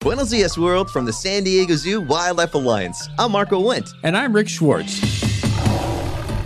Buenos 0.00 0.30
dias, 0.30 0.58
world, 0.58 0.90
from 0.90 1.04
the 1.04 1.12
San 1.12 1.44
Diego 1.44 1.76
Zoo 1.76 2.00
Wildlife 2.00 2.54
Alliance. 2.54 3.08
I'm 3.18 3.30
Marco 3.30 3.62
Wendt. 3.62 3.88
And 4.02 4.16
I'm 4.16 4.32
Rick 4.32 4.48
Schwartz 4.48 5.21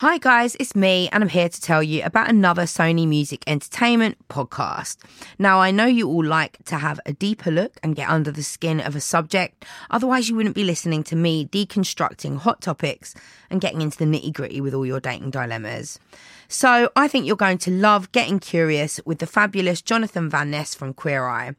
Hi, 0.00 0.18
guys, 0.18 0.56
it's 0.60 0.76
me, 0.76 1.08
and 1.10 1.24
I'm 1.24 1.28
here 1.28 1.48
to 1.48 1.60
tell 1.60 1.82
you 1.82 2.04
about 2.04 2.30
another 2.30 2.66
Sony 2.66 3.04
Music 3.04 3.42
Entertainment 3.48 4.16
podcast. 4.28 4.98
Now, 5.40 5.58
I 5.58 5.72
know 5.72 5.86
you 5.86 6.06
all 6.06 6.24
like 6.24 6.64
to 6.66 6.76
have 6.76 7.00
a 7.04 7.12
deeper 7.12 7.50
look 7.50 7.80
and 7.82 7.96
get 7.96 8.08
under 8.08 8.30
the 8.30 8.44
skin 8.44 8.78
of 8.78 8.94
a 8.94 9.00
subject, 9.00 9.64
otherwise, 9.90 10.28
you 10.28 10.36
wouldn't 10.36 10.54
be 10.54 10.62
listening 10.62 11.02
to 11.02 11.16
me 11.16 11.46
deconstructing 11.46 12.36
hot 12.38 12.60
topics 12.60 13.16
and 13.50 13.60
getting 13.60 13.82
into 13.82 13.98
the 13.98 14.04
nitty 14.04 14.32
gritty 14.32 14.60
with 14.60 14.72
all 14.72 14.86
your 14.86 15.00
dating 15.00 15.32
dilemmas. 15.32 15.98
So, 16.50 16.90
I 16.96 17.08
think 17.08 17.26
you're 17.26 17.36
going 17.36 17.58
to 17.58 17.70
love 17.70 18.10
getting 18.10 18.38
curious 18.38 19.00
with 19.04 19.18
the 19.18 19.26
fabulous 19.26 19.82
Jonathan 19.82 20.30
Van 20.30 20.50
Ness 20.50 20.74
from 20.74 20.94
Queer 20.94 21.26
Eye. 21.26 21.54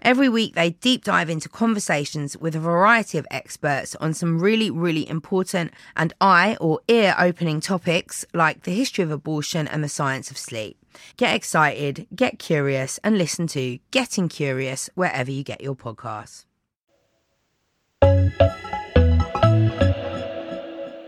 Every 0.00 0.28
week, 0.28 0.54
they 0.54 0.70
deep 0.70 1.02
dive 1.02 1.28
into 1.28 1.48
conversations 1.48 2.36
with 2.36 2.54
a 2.54 2.60
variety 2.60 3.18
of 3.18 3.26
experts 3.32 3.96
on 3.96 4.14
some 4.14 4.38
really, 4.38 4.70
really 4.70 5.08
important 5.08 5.72
and 5.96 6.12
eye 6.20 6.56
or 6.60 6.78
ear 6.86 7.16
opening 7.18 7.60
topics 7.60 8.24
like 8.32 8.62
the 8.62 8.72
history 8.72 9.02
of 9.02 9.10
abortion 9.10 9.66
and 9.66 9.82
the 9.82 9.88
science 9.88 10.30
of 10.30 10.38
sleep. 10.38 10.78
Get 11.16 11.34
excited, 11.34 12.06
get 12.14 12.38
curious, 12.38 13.00
and 13.02 13.18
listen 13.18 13.48
to 13.48 13.80
Getting 13.90 14.28
Curious 14.28 14.88
wherever 14.94 15.32
you 15.32 15.42
get 15.42 15.60
your 15.60 15.74
podcasts. 15.74 16.44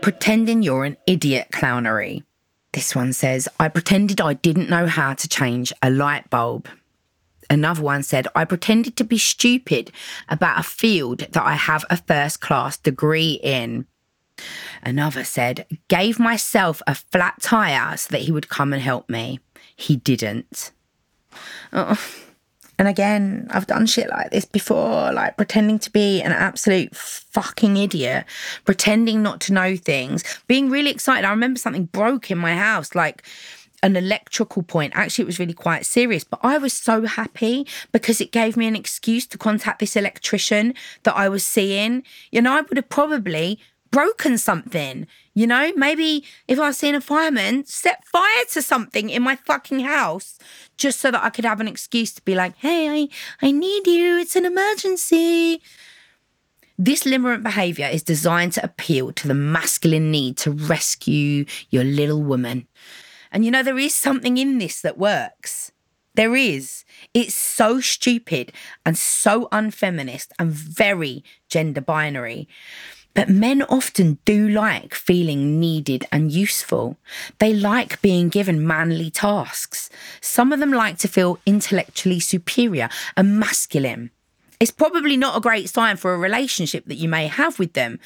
Pretending 0.01 0.63
you're 0.63 0.83
an 0.83 0.97
idiot 1.07 1.47
clownery. 1.53 2.23
This 2.73 2.95
one 2.95 3.11
says, 3.13 3.49
I 3.59 3.67
pretended 3.67 4.21
I 4.21 4.33
didn't 4.33 4.69
know 4.69 4.87
how 4.87 5.13
to 5.13 5.27
change 5.27 5.73
a 5.81 5.89
light 5.89 6.29
bulb. 6.29 6.69
Another 7.49 7.81
one 7.81 8.01
said, 8.01 8.27
I 8.33 8.45
pretended 8.45 8.95
to 8.95 9.03
be 9.03 9.17
stupid 9.17 9.91
about 10.29 10.59
a 10.59 10.63
field 10.63 11.19
that 11.19 11.43
I 11.43 11.55
have 11.55 11.83
a 11.89 11.97
first 11.97 12.39
class 12.39 12.77
degree 12.77 13.39
in. 13.43 13.87
Another 14.81 15.25
said, 15.25 15.65
gave 15.89 16.17
myself 16.17 16.81
a 16.87 16.95
flat 16.95 17.41
tire 17.41 17.97
so 17.97 18.07
that 18.11 18.21
he 18.21 18.31
would 18.31 18.47
come 18.47 18.71
and 18.71 18.81
help 18.81 19.09
me. 19.09 19.41
He 19.75 19.97
didn't. 19.97 20.71
Oh. 21.73 21.99
And 22.79 22.87
again, 22.87 23.47
I've 23.51 23.67
done 23.67 23.85
shit 23.85 24.09
like 24.09 24.31
this 24.31 24.45
before, 24.45 25.11
like 25.13 25.37
pretending 25.37 25.77
to 25.79 25.91
be 25.91 26.21
an 26.21 26.31
absolute 26.31 26.95
fucking 26.95 27.77
idiot, 27.77 28.25
pretending 28.65 29.21
not 29.21 29.39
to 29.41 29.53
know 29.53 29.75
things, 29.75 30.23
being 30.47 30.69
really 30.69 30.89
excited. 30.89 31.25
I 31.25 31.31
remember 31.31 31.59
something 31.59 31.85
broke 31.85 32.31
in 32.31 32.37
my 32.37 32.55
house, 32.55 32.95
like 32.95 33.23
an 33.83 33.95
electrical 33.95 34.63
point. 34.63 34.93
Actually, 34.95 35.23
it 35.23 35.27
was 35.27 35.39
really 35.39 35.53
quite 35.53 35.85
serious, 35.85 36.23
but 36.23 36.39
I 36.43 36.57
was 36.57 36.73
so 36.73 37.05
happy 37.05 37.67
because 37.91 38.21
it 38.21 38.31
gave 38.31 38.55
me 38.55 38.67
an 38.67 38.75
excuse 38.75 39.25
to 39.27 39.37
contact 39.37 39.79
this 39.79 39.95
electrician 39.95 40.73
that 41.03 41.15
I 41.15 41.29
was 41.29 41.43
seeing. 41.43 42.03
You 42.31 42.41
know, 42.41 42.53
I 42.53 42.61
would 42.61 42.77
have 42.77 42.89
probably 42.89 43.59
broken 43.91 44.37
something. 44.37 45.07
You 45.33 45.47
know, 45.47 45.71
maybe 45.75 46.25
if 46.47 46.59
I 46.59 46.67
was 46.67 46.77
seeing 46.77 46.95
a 46.95 47.01
fireman, 47.01 47.65
set 47.65 48.05
fire 48.05 48.45
to 48.51 48.61
something 48.61 49.09
in 49.09 49.21
my 49.21 49.35
fucking 49.35 49.81
house 49.81 50.39
just 50.77 50.99
so 50.99 51.11
that 51.11 51.23
I 51.23 51.29
could 51.29 51.45
have 51.45 51.59
an 51.59 51.67
excuse 51.67 52.13
to 52.13 52.21
be 52.23 52.35
like, 52.35 52.55
hey, 52.57 52.89
I, 52.89 53.09
I 53.41 53.51
need 53.51 53.87
you. 53.87 54.17
It's 54.17 54.35
an 54.35 54.45
emergency. 54.45 55.61
This 56.77 57.03
limerent 57.03 57.43
behavior 57.43 57.87
is 57.87 58.01
designed 58.01 58.53
to 58.53 58.63
appeal 58.63 59.11
to 59.13 59.27
the 59.27 59.35
masculine 59.35 60.09
need 60.09 60.37
to 60.37 60.51
rescue 60.51 61.45
your 61.69 61.83
little 61.83 62.23
woman. 62.23 62.67
And 63.31 63.45
you 63.45 63.51
know, 63.51 63.63
there 63.63 63.77
is 63.77 63.93
something 63.93 64.37
in 64.37 64.57
this 64.57 64.81
that 64.81 64.97
works. 64.97 65.71
There 66.15 66.35
is. 66.35 66.83
It's 67.13 67.35
so 67.35 67.79
stupid 67.79 68.51
and 68.85 68.97
so 68.97 69.47
unfeminist 69.51 70.33
and 70.39 70.51
very 70.51 71.23
gender 71.47 71.81
binary. 71.81 72.47
But 73.13 73.29
men 73.29 73.61
often 73.63 74.19
do 74.23 74.47
like 74.47 74.95
feeling 74.95 75.59
needed 75.59 76.05
and 76.11 76.31
useful. 76.31 76.97
They 77.39 77.53
like 77.53 78.01
being 78.01 78.29
given 78.29 78.65
manly 78.65 79.09
tasks. 79.09 79.89
Some 80.21 80.53
of 80.53 80.59
them 80.59 80.71
like 80.71 80.97
to 80.99 81.07
feel 81.07 81.39
intellectually 81.45 82.19
superior 82.21 82.89
and 83.17 83.39
masculine. 83.39 84.11
It's 84.61 84.71
probably 84.71 85.17
not 85.17 85.35
a 85.35 85.41
great 85.41 85.69
sign 85.69 85.97
for 85.97 86.13
a 86.13 86.19
relationship 86.19 86.85
that 86.85 86.95
you 86.95 87.09
may 87.09 87.27
have 87.27 87.57
with 87.57 87.73
them, 87.73 87.99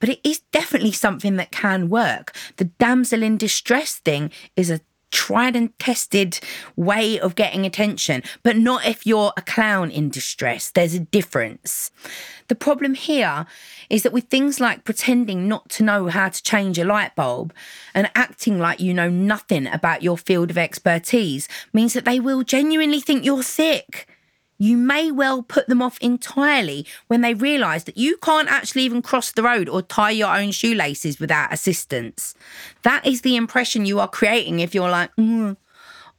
but 0.00 0.08
it 0.08 0.20
is 0.24 0.40
definitely 0.52 0.92
something 0.92 1.36
that 1.36 1.52
can 1.52 1.88
work. 1.88 2.34
The 2.56 2.64
damsel 2.64 3.22
in 3.22 3.36
distress 3.36 3.96
thing 3.96 4.32
is 4.56 4.70
a 4.70 4.80
tried 5.10 5.56
and 5.56 5.76
tested 5.78 6.40
way 6.76 7.18
of 7.18 7.34
getting 7.34 7.66
attention, 7.66 8.22
but 8.42 8.56
not 8.56 8.86
if 8.86 9.06
you're 9.06 9.32
a 9.36 9.42
clown 9.42 9.90
in 9.90 10.08
distress. 10.10 10.70
There's 10.70 10.94
a 10.94 11.00
difference. 11.00 11.90
The 12.48 12.54
problem 12.54 12.94
here 12.94 13.46
is 13.88 14.02
that 14.02 14.12
with 14.12 14.24
things 14.24 14.60
like 14.60 14.84
pretending 14.84 15.48
not 15.48 15.68
to 15.70 15.82
know 15.82 16.08
how 16.08 16.28
to 16.28 16.42
change 16.42 16.78
a 16.78 16.84
light 16.84 17.14
bulb 17.14 17.52
and 17.94 18.10
acting 18.14 18.58
like 18.58 18.80
you 18.80 18.94
know 18.94 19.10
nothing 19.10 19.66
about 19.66 20.02
your 20.02 20.18
field 20.18 20.50
of 20.50 20.58
expertise 20.58 21.48
means 21.72 21.92
that 21.92 22.04
they 22.04 22.20
will 22.20 22.42
genuinely 22.42 23.00
think 23.00 23.24
you're 23.24 23.42
sick 23.42 24.08
you 24.60 24.76
may 24.76 25.10
well 25.10 25.42
put 25.42 25.68
them 25.68 25.80
off 25.80 25.96
entirely 26.02 26.86
when 27.06 27.22
they 27.22 27.32
realise 27.32 27.84
that 27.84 27.96
you 27.96 28.18
can't 28.18 28.50
actually 28.50 28.82
even 28.82 29.00
cross 29.00 29.32
the 29.32 29.42
road 29.42 29.70
or 29.70 29.80
tie 29.80 30.10
your 30.10 30.36
own 30.36 30.50
shoelaces 30.50 31.18
without 31.18 31.50
assistance. 31.50 32.34
That 32.82 33.06
is 33.06 33.22
the 33.22 33.36
impression 33.36 33.86
you 33.86 33.98
are 34.00 34.06
creating 34.06 34.60
if 34.60 34.74
you're 34.74 34.90
like, 34.90 35.16
mm, 35.16 35.56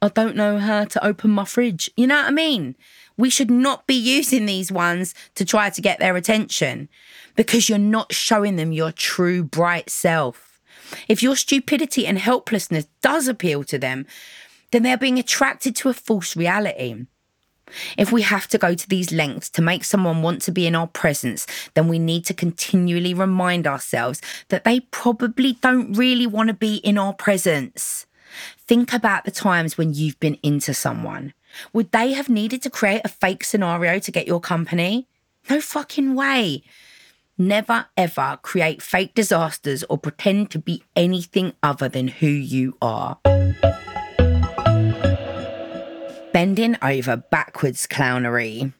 I 0.02 0.08
don't 0.08 0.34
know 0.34 0.58
how 0.58 0.84
to 0.86 1.06
open 1.06 1.30
my 1.30 1.44
fridge. 1.44 1.88
You 1.96 2.08
know 2.08 2.16
what 2.16 2.26
I 2.26 2.30
mean? 2.32 2.74
We 3.16 3.30
should 3.30 3.50
not 3.50 3.86
be 3.86 3.94
using 4.18 4.44
these 4.46 4.72
ones 4.72 5.14
to 5.36 5.44
try 5.44 5.70
to 5.70 5.80
get 5.80 6.00
their 6.00 6.16
attention 6.16 6.88
because 7.36 7.68
you're 7.68 7.78
not 7.78 8.12
showing 8.12 8.56
them 8.56 8.72
your 8.72 8.90
true 8.90 9.44
bright 9.44 9.88
self. 9.88 10.60
If 11.06 11.22
your 11.22 11.36
stupidity 11.36 12.08
and 12.08 12.18
helplessness 12.18 12.88
does 13.02 13.28
appeal 13.28 13.62
to 13.64 13.78
them, 13.78 14.04
then 14.72 14.82
they're 14.82 14.98
being 14.98 15.20
attracted 15.20 15.76
to 15.76 15.90
a 15.90 15.94
false 15.94 16.34
reality. 16.34 17.06
If 17.96 18.12
we 18.12 18.22
have 18.22 18.46
to 18.48 18.58
go 18.58 18.74
to 18.74 18.88
these 18.88 19.12
lengths 19.12 19.50
to 19.50 19.62
make 19.62 19.84
someone 19.84 20.22
want 20.22 20.42
to 20.42 20.52
be 20.52 20.66
in 20.66 20.74
our 20.74 20.86
presence, 20.86 21.46
then 21.74 21.88
we 21.88 21.98
need 21.98 22.24
to 22.26 22.34
continually 22.34 23.14
remind 23.14 23.66
ourselves 23.66 24.20
that 24.48 24.64
they 24.64 24.80
probably 24.80 25.54
don't 25.54 25.92
really 25.92 26.26
want 26.26 26.48
to 26.48 26.54
be 26.54 26.76
in 26.76 26.98
our 26.98 27.12
presence. 27.12 28.06
Think 28.58 28.92
about 28.92 29.24
the 29.24 29.30
times 29.30 29.76
when 29.76 29.92
you've 29.94 30.18
been 30.20 30.38
into 30.42 30.74
someone. 30.74 31.34
Would 31.72 31.92
they 31.92 32.12
have 32.12 32.28
needed 32.28 32.62
to 32.62 32.70
create 32.70 33.02
a 33.04 33.08
fake 33.08 33.44
scenario 33.44 33.98
to 33.98 34.10
get 34.10 34.26
your 34.26 34.40
company? 34.40 35.06
No 35.50 35.60
fucking 35.60 36.14
way. 36.14 36.62
Never 37.36 37.86
ever 37.96 38.38
create 38.42 38.82
fake 38.82 39.14
disasters 39.14 39.84
or 39.84 39.98
pretend 39.98 40.50
to 40.50 40.58
be 40.58 40.82
anything 40.94 41.54
other 41.62 41.88
than 41.88 42.08
who 42.08 42.26
you 42.26 42.76
are. 42.80 43.18
Bending 46.32 46.76
over 46.82 47.16
backwards 47.16 47.86
clownery. 47.86 48.72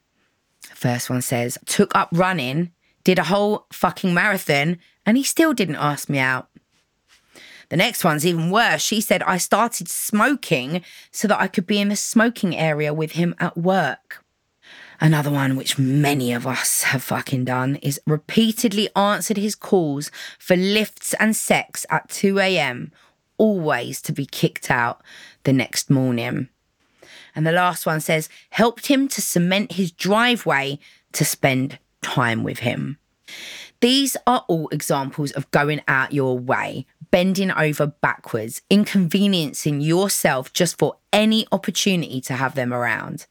First 0.63 1.11
one 1.11 1.23
says, 1.23 1.59
took 1.67 1.95
up 1.95 2.09
running, 2.13 2.73
did 3.05 3.19
a 3.19 3.25
whole 3.25 3.67
fucking 3.73 4.15
marathon, 4.15 4.79
and 5.05 5.17
he 5.17 5.23
still 5.23 5.53
didn't 5.53 5.77
ask 5.77 6.09
me 6.09 6.19
out. 6.19 6.49
The 7.69 7.77
next 7.77 8.05
one's 8.05 8.27
even 8.27 8.51
worse. 8.51 8.83
She 8.83 9.01
said, 9.01 9.23
I 9.23 9.39
started 9.39 9.89
smoking 9.89 10.83
so 11.11 11.29
that 11.29 11.41
I 11.41 11.47
could 11.47 11.67
be 11.67 11.81
in 11.81 11.89
the 11.89 11.97
smoking 11.97 12.57
area 12.57 12.93
with 12.93 13.13
him 13.13 13.35
at 13.39 13.57
work. 13.57 14.25
Another 15.01 15.31
one, 15.31 15.57
which 15.57 15.79
many 15.79 16.33
of 16.33 16.47
us 16.47 16.85
have 16.85 17.03
fucking 17.03 17.45
done, 17.45 17.77
is 17.77 18.01
repeatedly 18.07 18.89
answered 18.95 19.37
his 19.37 19.55
calls 19.55 20.11
for 20.39 20.57
lifts 20.57 21.15
and 21.15 21.35
sex 21.35 21.85
at 21.91 22.09
2 22.09 22.39
a.m., 22.39 22.93
always 23.37 24.01
to 24.03 24.13
be 24.13 24.27
kicked 24.27 24.71
out 24.71 25.03
the 25.45 25.53
next 25.53 25.91
morning. 25.91 26.49
And 27.35 27.47
the 27.47 27.53
last 27.53 27.87
one 27.87 28.01
says, 28.01 28.29
helped 28.51 28.87
him 28.87 29.09
to 29.09 29.23
cement 29.23 29.73
his 29.73 29.91
driveway 29.91 30.79
to 31.13 31.25
spend 31.25 31.79
time 32.03 32.43
with 32.43 32.61
him. 32.61 32.99
These 33.81 34.17
are 34.27 34.45
all 34.49 34.69
examples 34.69 35.33
of 35.33 35.51
going 35.51 35.83
out 35.89 36.13
your 36.13 36.39
way, 36.39 36.87
bending 37.11 37.51
over 37.51 37.87
backwards, 37.87 38.63
inconveniencing 38.71 39.81
yourself 39.81 40.53
just 40.53 40.79
for 40.79 40.97
any 41.13 41.47
opportunity 41.51 42.21
to 42.23 42.35
have 42.35 42.55
them 42.55 42.73
around, 42.73 43.27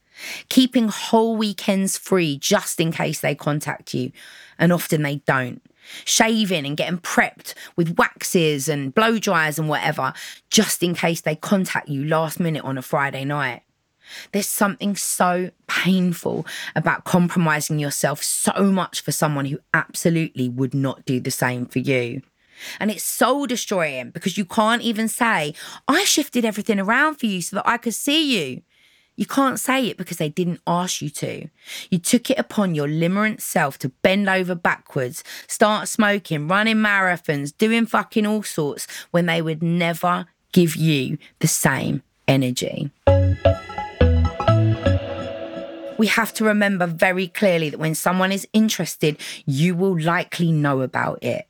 keeping 0.48 0.88
whole 0.88 1.36
weekends 1.36 1.96
free 1.96 2.36
just 2.38 2.80
in 2.80 2.92
case 2.92 3.20
they 3.20 3.34
contact 3.34 3.94
you, 3.94 4.12
and 4.58 4.72
often 4.72 5.02
they 5.02 5.16
don't. 5.26 5.62
Shaving 6.04 6.66
and 6.66 6.76
getting 6.76 6.98
prepped 6.98 7.54
with 7.74 7.96
waxes 7.96 8.68
and 8.68 8.94
blow 8.94 9.18
dryers 9.18 9.58
and 9.58 9.68
whatever, 9.68 10.12
just 10.50 10.82
in 10.82 10.94
case 10.94 11.22
they 11.22 11.34
contact 11.34 11.88
you 11.88 12.04
last 12.04 12.38
minute 12.38 12.62
on 12.62 12.78
a 12.78 12.82
Friday 12.82 13.24
night. 13.24 13.62
There's 14.32 14.48
something 14.48 14.96
so 14.96 15.50
painful 15.66 16.46
about 16.74 17.04
compromising 17.04 17.78
yourself 17.78 18.22
so 18.22 18.64
much 18.64 19.00
for 19.00 19.12
someone 19.12 19.46
who 19.46 19.58
absolutely 19.74 20.48
would 20.48 20.74
not 20.74 21.04
do 21.04 21.20
the 21.20 21.30
same 21.30 21.66
for 21.66 21.78
you. 21.78 22.22
And 22.78 22.90
it's 22.90 23.02
soul 23.02 23.46
destroying 23.46 24.10
because 24.10 24.38
you 24.38 24.44
can't 24.44 24.82
even 24.82 25.08
say, 25.08 25.54
I 25.88 26.04
shifted 26.04 26.44
everything 26.44 26.78
around 26.78 27.16
for 27.16 27.26
you 27.26 27.42
so 27.42 27.56
that 27.56 27.68
I 27.68 27.76
could 27.76 27.94
see 27.94 28.38
you. 28.38 28.62
You 29.16 29.26
can't 29.26 29.60
say 29.60 29.88
it 29.88 29.98
because 29.98 30.16
they 30.16 30.30
didn't 30.30 30.60
ask 30.66 31.02
you 31.02 31.10
to. 31.10 31.48
You 31.90 31.98
took 31.98 32.30
it 32.30 32.38
upon 32.38 32.74
your 32.74 32.88
limerent 32.88 33.42
self 33.42 33.78
to 33.78 33.90
bend 33.90 34.28
over 34.28 34.54
backwards, 34.54 35.22
start 35.46 35.88
smoking, 35.88 36.48
running 36.48 36.76
marathons, 36.76 37.56
doing 37.56 37.84
fucking 37.84 38.26
all 38.26 38.42
sorts 38.42 38.86
when 39.10 39.26
they 39.26 39.42
would 39.42 39.62
never 39.62 40.26
give 40.52 40.76
you 40.76 41.18
the 41.40 41.48
same 41.48 42.02
energy 42.26 42.90
we 46.02 46.08
have 46.08 46.34
to 46.34 46.44
remember 46.44 46.84
very 46.84 47.28
clearly 47.28 47.70
that 47.70 47.78
when 47.78 47.94
someone 47.94 48.32
is 48.32 48.44
interested, 48.52 49.16
you 49.46 49.76
will 49.76 49.96
likely 50.00 50.50
know 50.50 50.80
about 50.80 51.22
it. 51.22 51.46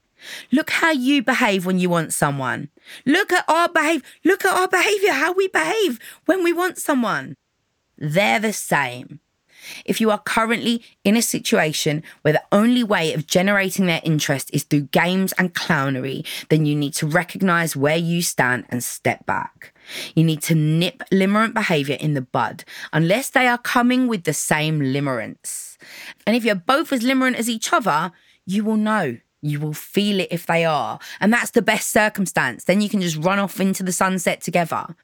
Look 0.50 0.68
how 0.68 0.90
you 0.90 1.22
behave 1.22 1.64
when 1.64 1.78
you 1.78 1.88
want 1.88 2.12
someone. 2.12 2.68
Look 3.06 3.32
at 3.32 3.48
our 3.48 3.70
behave. 3.70 4.02
Look 4.26 4.44
at 4.44 4.54
our 4.54 4.68
behavior, 4.68 5.12
how 5.12 5.32
we 5.32 5.48
behave 5.48 5.98
when 6.26 6.44
we 6.44 6.52
want 6.52 6.76
someone. 6.76 7.34
They're 7.96 8.40
the 8.40 8.52
same. 8.52 9.20
If 9.84 10.00
you 10.00 10.10
are 10.10 10.18
currently 10.18 10.82
in 11.04 11.16
a 11.16 11.22
situation 11.22 12.02
where 12.22 12.34
the 12.34 12.42
only 12.52 12.82
way 12.82 13.12
of 13.12 13.26
generating 13.26 13.86
their 13.86 14.00
interest 14.04 14.50
is 14.52 14.64
through 14.64 14.88
games 14.92 15.32
and 15.38 15.54
clownery, 15.54 16.26
then 16.48 16.66
you 16.66 16.74
need 16.74 16.94
to 16.94 17.06
recognize 17.06 17.76
where 17.76 17.96
you 17.96 18.22
stand 18.22 18.66
and 18.68 18.82
step 18.82 19.26
back. 19.26 19.74
You 20.14 20.24
need 20.24 20.42
to 20.42 20.54
nip 20.54 21.02
limerent 21.12 21.54
behavior 21.54 21.96
in 22.00 22.14
the 22.14 22.22
bud, 22.22 22.64
unless 22.92 23.30
they 23.30 23.46
are 23.46 23.58
coming 23.58 24.08
with 24.08 24.24
the 24.24 24.32
same 24.32 24.80
limerence. 24.80 25.76
And 26.26 26.36
if 26.36 26.44
you're 26.44 26.54
both 26.54 26.92
as 26.92 27.02
limerent 27.02 27.36
as 27.36 27.48
each 27.48 27.72
other, 27.72 28.12
you 28.46 28.64
will 28.64 28.76
know. 28.76 29.18
You 29.44 29.58
will 29.58 29.72
feel 29.74 30.20
it 30.20 30.28
if 30.30 30.46
they 30.46 30.64
are. 30.64 31.00
And 31.20 31.32
that's 31.32 31.50
the 31.50 31.62
best 31.62 31.90
circumstance. 31.90 32.64
Then 32.64 32.80
you 32.80 32.88
can 32.88 33.00
just 33.00 33.16
run 33.16 33.40
off 33.40 33.60
into 33.60 33.82
the 33.82 33.92
sunset 33.92 34.40
together. 34.40 34.94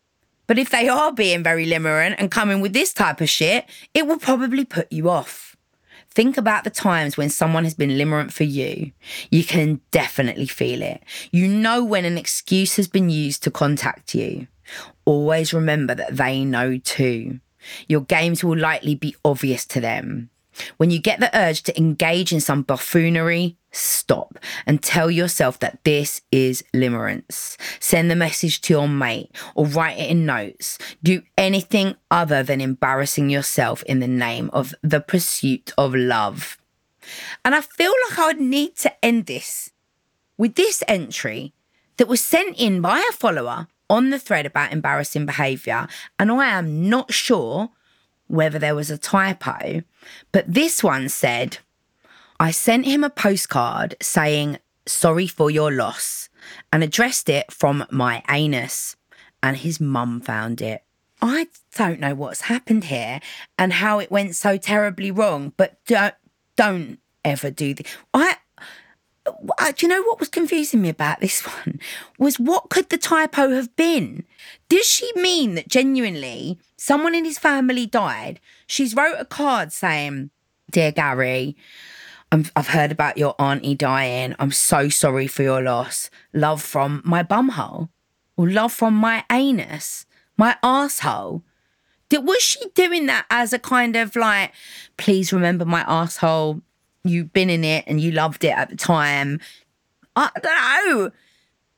But 0.48 0.58
if 0.58 0.70
they 0.70 0.88
are 0.88 1.12
being 1.12 1.44
very 1.44 1.66
limerent 1.66 2.16
and 2.18 2.30
coming 2.30 2.60
with 2.60 2.72
this 2.72 2.92
type 2.92 3.20
of 3.20 3.28
shit, 3.28 3.66
it 3.94 4.06
will 4.06 4.18
probably 4.18 4.64
put 4.64 4.90
you 4.90 5.08
off. 5.08 5.54
Think 6.10 6.36
about 6.38 6.64
the 6.64 6.70
times 6.70 7.16
when 7.16 7.28
someone 7.28 7.64
has 7.64 7.74
been 7.74 7.90
limerent 7.90 8.32
for 8.32 8.44
you. 8.44 8.90
You 9.30 9.44
can 9.44 9.80
definitely 9.90 10.46
feel 10.46 10.82
it. 10.82 11.04
You 11.30 11.46
know 11.46 11.84
when 11.84 12.04
an 12.06 12.18
excuse 12.18 12.76
has 12.76 12.88
been 12.88 13.10
used 13.10 13.42
to 13.44 13.50
contact 13.50 14.14
you. 14.14 14.48
Always 15.04 15.52
remember 15.52 15.94
that 15.94 16.16
they 16.16 16.44
know 16.44 16.78
too. 16.78 17.40
Your 17.86 18.00
games 18.00 18.42
will 18.42 18.58
likely 18.58 18.94
be 18.94 19.14
obvious 19.24 19.66
to 19.66 19.80
them. 19.80 20.30
When 20.76 20.90
you 20.90 20.98
get 21.00 21.20
the 21.20 21.36
urge 21.36 21.62
to 21.64 21.78
engage 21.78 22.32
in 22.32 22.40
some 22.40 22.62
buffoonery, 22.62 23.56
stop 23.70 24.38
and 24.66 24.82
tell 24.82 25.10
yourself 25.10 25.58
that 25.60 25.82
this 25.84 26.22
is 26.32 26.64
limerence. 26.74 27.56
Send 27.80 28.10
the 28.10 28.16
message 28.16 28.60
to 28.62 28.74
your 28.74 28.88
mate 28.88 29.30
or 29.54 29.66
write 29.66 29.98
it 29.98 30.10
in 30.10 30.26
notes. 30.26 30.78
Do 31.02 31.22
anything 31.36 31.96
other 32.10 32.42
than 32.42 32.60
embarrassing 32.60 33.30
yourself 33.30 33.82
in 33.84 34.00
the 34.00 34.08
name 34.08 34.50
of 34.52 34.74
the 34.82 35.00
pursuit 35.00 35.72
of 35.76 35.94
love. 35.94 36.58
And 37.44 37.54
I 37.54 37.60
feel 37.60 37.92
like 38.08 38.18
I 38.18 38.26
would 38.26 38.40
need 38.40 38.76
to 38.76 39.04
end 39.04 39.26
this 39.26 39.70
with 40.36 40.54
this 40.54 40.82
entry 40.86 41.52
that 41.96 42.08
was 42.08 42.22
sent 42.22 42.58
in 42.58 42.80
by 42.80 43.04
a 43.10 43.12
follower 43.12 43.66
on 43.90 44.10
the 44.10 44.18
thread 44.18 44.46
about 44.46 44.72
embarrassing 44.72 45.26
behaviour. 45.26 45.88
And 46.18 46.30
I 46.30 46.48
am 46.50 46.88
not 46.88 47.12
sure 47.12 47.70
whether 48.28 48.58
there 48.58 48.74
was 48.74 48.90
a 48.90 48.98
typo, 48.98 49.82
but 50.32 50.52
this 50.52 50.84
one 50.84 51.08
said, 51.08 51.58
I 52.38 52.52
sent 52.52 52.86
him 52.86 53.02
a 53.02 53.10
postcard 53.10 53.96
saying, 54.00 54.58
sorry 54.86 55.26
for 55.26 55.50
your 55.50 55.72
loss, 55.72 56.28
and 56.72 56.82
addressed 56.82 57.28
it 57.28 57.50
from 57.50 57.84
my 57.90 58.22
anus. 58.30 58.96
And 59.42 59.56
his 59.56 59.80
mum 59.80 60.20
found 60.20 60.60
it. 60.60 60.82
I 61.20 61.48
don't 61.76 62.00
know 62.00 62.14
what's 62.14 62.42
happened 62.42 62.84
here 62.84 63.20
and 63.58 63.72
how 63.72 63.98
it 63.98 64.10
went 64.10 64.36
so 64.36 64.56
terribly 64.56 65.10
wrong, 65.10 65.52
but 65.56 65.84
don't, 65.86 66.14
don't 66.56 66.98
ever 67.24 67.50
do 67.50 67.74
this. 67.74 67.86
I, 68.14 68.36
uh, 69.26 69.72
do 69.72 69.86
you 69.86 69.88
know 69.88 70.02
what 70.02 70.20
was 70.20 70.28
confusing 70.28 70.82
me 70.82 70.88
about 70.88 71.20
this 71.20 71.40
one? 71.46 71.80
Was 72.18 72.38
what 72.38 72.70
could 72.70 72.88
the 72.90 72.98
typo 72.98 73.50
have 73.50 73.74
been? 73.76 74.24
Does 74.68 74.86
she 74.86 75.10
mean 75.16 75.54
that 75.54 75.68
genuinely 75.68 76.58
someone 76.78 77.14
in 77.14 77.26
his 77.26 77.38
family 77.38 77.84
died? 77.84 78.40
She's 78.66 78.96
wrote 78.96 79.16
a 79.18 79.26
card 79.26 79.72
saying, 79.72 80.30
Dear 80.70 80.92
Gary, 80.92 81.56
i 82.32 82.44
have 82.56 82.68
heard 82.68 82.92
about 82.92 83.18
your 83.18 83.34
auntie 83.38 83.74
dying. 83.74 84.34
I'm 84.38 84.52
so 84.52 84.88
sorry 84.88 85.26
for 85.26 85.42
your 85.42 85.62
loss. 85.62 86.08
Love 86.32 86.62
from 86.62 87.02
my 87.04 87.22
bumhole, 87.22 87.88
or 88.36 88.48
love 88.48 88.72
from 88.72 88.94
my 88.94 89.24
anus, 89.30 90.06
my 90.36 90.56
asshole. 90.62 91.42
Did, 92.08 92.26
was 92.26 92.40
she 92.40 92.60
doing 92.74 93.06
that 93.06 93.26
as 93.30 93.52
a 93.52 93.58
kind 93.58 93.96
of 93.96 94.16
like, 94.16 94.52
please 94.96 95.32
remember 95.32 95.64
my 95.64 95.84
asshole? 95.86 96.62
You've 97.04 97.32
been 97.32 97.50
in 97.50 97.64
it 97.64 97.84
and 97.86 98.00
you 98.00 98.12
loved 98.12 98.44
it 98.44 98.56
at 98.56 98.70
the 98.70 98.76
time. 98.76 99.40
I 100.16 100.30
don't 100.42 100.98
know. 100.98 101.10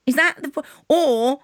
Is 0.07 0.17
that 0.17 0.37
the 0.43 0.65
or 0.89 1.41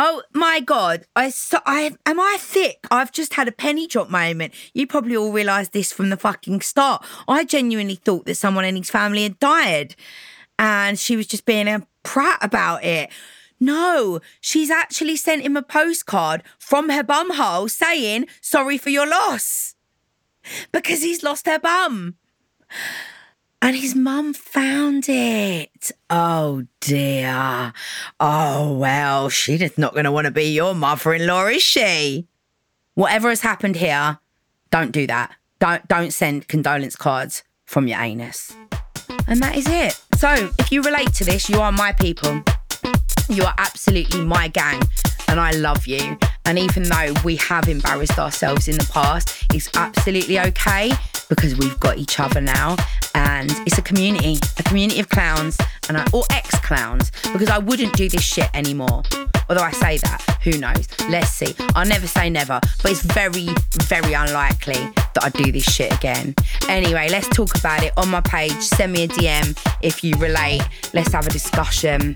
Oh 0.00 0.22
my 0.32 0.60
god! 0.60 1.06
I 1.16 1.30
so 1.30 1.58
I 1.66 1.92
am 2.06 2.20
I 2.20 2.36
thick? 2.38 2.86
I've 2.88 3.10
just 3.10 3.34
had 3.34 3.48
a 3.48 3.52
penny 3.52 3.88
drop 3.88 4.08
moment. 4.08 4.54
You 4.72 4.86
probably 4.86 5.16
all 5.16 5.32
realised 5.32 5.72
this 5.72 5.90
from 5.90 6.10
the 6.10 6.16
fucking 6.16 6.60
start. 6.60 7.04
I 7.26 7.44
genuinely 7.44 7.96
thought 7.96 8.24
that 8.26 8.36
someone 8.36 8.64
in 8.64 8.76
his 8.76 8.90
family 8.90 9.24
had 9.24 9.40
died, 9.40 9.96
and 10.56 11.00
she 11.00 11.16
was 11.16 11.26
just 11.26 11.44
being 11.44 11.66
a 11.66 11.84
prat 12.04 12.38
about 12.40 12.84
it. 12.84 13.10
No, 13.58 14.20
she's 14.40 14.70
actually 14.70 15.16
sent 15.16 15.42
him 15.42 15.56
a 15.56 15.62
postcard 15.62 16.44
from 16.60 16.90
her 16.90 17.02
bumhole 17.02 17.68
saying 17.68 18.26
sorry 18.40 18.78
for 18.78 18.90
your 18.90 19.08
loss 19.08 19.74
because 20.70 21.02
he's 21.02 21.24
lost 21.24 21.46
her 21.46 21.58
bum. 21.58 22.14
And 23.60 23.76
his 23.76 23.94
mum 23.94 24.34
found 24.34 25.08
it. 25.08 25.90
Oh 26.08 26.64
dear. 26.80 27.72
Oh 28.20 28.72
well, 28.72 29.28
she's 29.28 29.76
not 29.76 29.94
going 29.94 30.04
to 30.04 30.12
want 30.12 30.26
to 30.26 30.30
be 30.30 30.44
your 30.52 30.74
mother 30.74 31.12
in 31.12 31.26
law, 31.26 31.46
is 31.46 31.62
she? 31.62 32.28
Whatever 32.94 33.30
has 33.30 33.40
happened 33.40 33.76
here, 33.76 34.18
don't 34.70 34.92
do 34.92 35.06
that. 35.08 35.34
Don't, 35.58 35.86
don't 35.88 36.12
send 36.12 36.46
condolence 36.46 36.94
cards 36.94 37.42
from 37.64 37.88
your 37.88 38.00
anus. 38.00 38.54
And 39.26 39.40
that 39.40 39.56
is 39.56 39.66
it. 39.66 40.00
So 40.16 40.50
if 40.58 40.70
you 40.70 40.82
relate 40.82 41.12
to 41.14 41.24
this, 41.24 41.48
you 41.48 41.60
are 41.60 41.72
my 41.72 41.92
people. 41.92 42.42
You 43.28 43.44
are 43.44 43.54
absolutely 43.58 44.24
my 44.24 44.48
gang, 44.48 44.80
and 45.26 45.38
I 45.38 45.50
love 45.50 45.86
you. 45.86 46.16
And 46.44 46.58
even 46.58 46.84
though 46.84 47.12
we 47.24 47.36
have 47.36 47.68
embarrassed 47.68 48.18
ourselves 48.18 48.68
in 48.68 48.78
the 48.78 48.88
past, 48.90 49.46
it's 49.52 49.68
absolutely 49.76 50.40
okay 50.40 50.92
because 51.28 51.56
we've 51.56 51.78
got 51.80 51.98
each 51.98 52.20
other 52.20 52.40
now 52.40 52.76
and 53.14 53.50
it's 53.66 53.78
a 53.78 53.82
community, 53.82 54.38
a 54.58 54.62
community 54.62 55.00
of 55.00 55.08
clowns 55.08 55.58
and 55.88 55.96
I, 55.96 56.06
or 56.12 56.24
ex 56.30 56.58
clowns 56.60 57.10
because 57.32 57.48
I 57.48 57.58
wouldn't 57.58 57.94
do 57.94 58.08
this 58.08 58.22
shit 58.22 58.48
anymore. 58.54 59.02
Although 59.48 59.62
I 59.62 59.70
say 59.72 59.96
that, 59.98 60.38
who 60.42 60.58
knows? 60.58 60.86
Let's 61.08 61.30
see. 61.30 61.54
I'll 61.74 61.86
never 61.86 62.06
say 62.06 62.28
never, 62.28 62.60
but 62.82 62.90
it's 62.90 63.02
very, 63.02 63.48
very 63.84 64.12
unlikely 64.12 64.74
that 65.14 65.22
I 65.22 65.30
do 65.30 65.50
this 65.50 65.64
shit 65.64 65.92
again. 65.92 66.34
Anyway, 66.68 67.08
let's 67.10 67.28
talk 67.28 67.56
about 67.58 67.82
it 67.82 67.92
on 67.96 68.08
my 68.10 68.20
page. 68.20 68.52
Send 68.52 68.92
me 68.92 69.04
a 69.04 69.08
DM 69.08 69.58
if 69.82 70.04
you 70.04 70.14
relate. 70.18 70.62
Let's 70.92 71.12
have 71.12 71.26
a 71.26 71.30
discussion. 71.30 72.14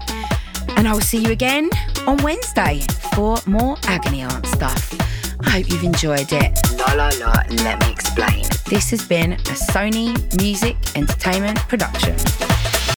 And 0.77 0.87
I 0.87 0.93
will 0.93 1.01
see 1.01 1.19
you 1.19 1.33
again 1.33 1.71
on 2.07 2.19
Wednesday 2.19 2.81
for 3.15 3.37
more 3.47 3.77
agony 3.85 4.23
aunt 4.23 4.47
stuff. 4.47 5.12
I 5.45 5.51
hope 5.51 5.71
you've 5.71 5.85
enjoyed 5.85 6.33
it. 6.33 6.59
La 6.79 6.95
la 6.95 7.11
la, 7.21 7.43
let 7.63 7.81
me 7.81 7.91
explain. 7.91 8.45
This 8.69 8.91
has 8.91 9.07
been 9.07 9.33
a 9.33 9.37
Sony 9.37 10.17
Music 10.41 10.77
Entertainment 10.97 11.59
production. 11.69 12.17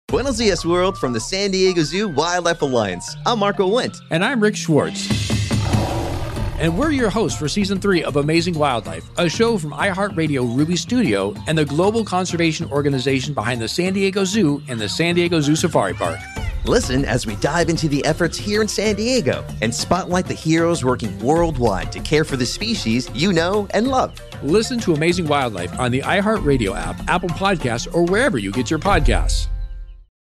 Buenos 0.07 0.37
dias, 0.37 0.65
world, 0.65 0.97
from 0.97 1.13
the 1.13 1.19
San 1.19 1.51
Diego 1.51 1.81
Zoo 1.83 2.07
Wildlife 2.07 2.61
Alliance. 2.61 3.15
I'm 3.25 3.39
Marco 3.39 3.67
Wendt. 3.67 3.97
And 4.11 4.23
I'm 4.23 4.39
Rick 4.39 4.55
Schwartz. 4.55 5.09
And 6.59 6.77
we're 6.77 6.91
your 6.91 7.09
hosts 7.09 7.37
for 7.37 7.47
season 7.47 7.79
three 7.79 8.03
of 8.03 8.15
Amazing 8.15 8.57
Wildlife, 8.57 9.03
a 9.17 9.27
show 9.27 9.57
from 9.57 9.71
iHeartRadio 9.71 10.55
Ruby 10.55 10.75
Studio 10.75 11.33
and 11.47 11.57
the 11.57 11.65
global 11.65 12.05
conservation 12.05 12.69
organization 12.71 13.33
behind 13.33 13.59
the 13.59 13.67
San 13.67 13.93
Diego 13.93 14.23
Zoo 14.23 14.61
and 14.69 14.79
the 14.79 14.87
San 14.87 15.15
Diego 15.15 15.41
Zoo 15.41 15.55
Safari 15.55 15.93
Park. 15.93 16.19
Listen 16.65 17.03
as 17.03 17.25
we 17.25 17.35
dive 17.37 17.67
into 17.67 17.89
the 17.89 18.03
efforts 18.05 18.37
here 18.37 18.61
in 18.61 18.67
San 18.69 18.95
Diego 18.95 19.45
and 19.61 19.73
spotlight 19.73 20.27
the 20.27 20.33
heroes 20.33 20.85
working 20.85 21.17
worldwide 21.19 21.91
to 21.91 21.99
care 21.99 22.23
for 22.23 22.37
the 22.37 22.45
species 22.45 23.09
you 23.13 23.33
know 23.33 23.67
and 23.71 23.89
love. 23.89 24.13
Listen 24.43 24.79
to 24.79 24.93
Amazing 24.93 25.27
Wildlife 25.27 25.77
on 25.77 25.91
the 25.91 25.99
iHeartRadio 25.99 26.73
app, 26.77 26.95
Apple 27.09 27.29
Podcasts, 27.29 27.93
or 27.93 28.05
wherever 28.05 28.37
you 28.37 28.51
get 28.51 28.69
your 28.69 28.79
podcasts. 28.79 29.47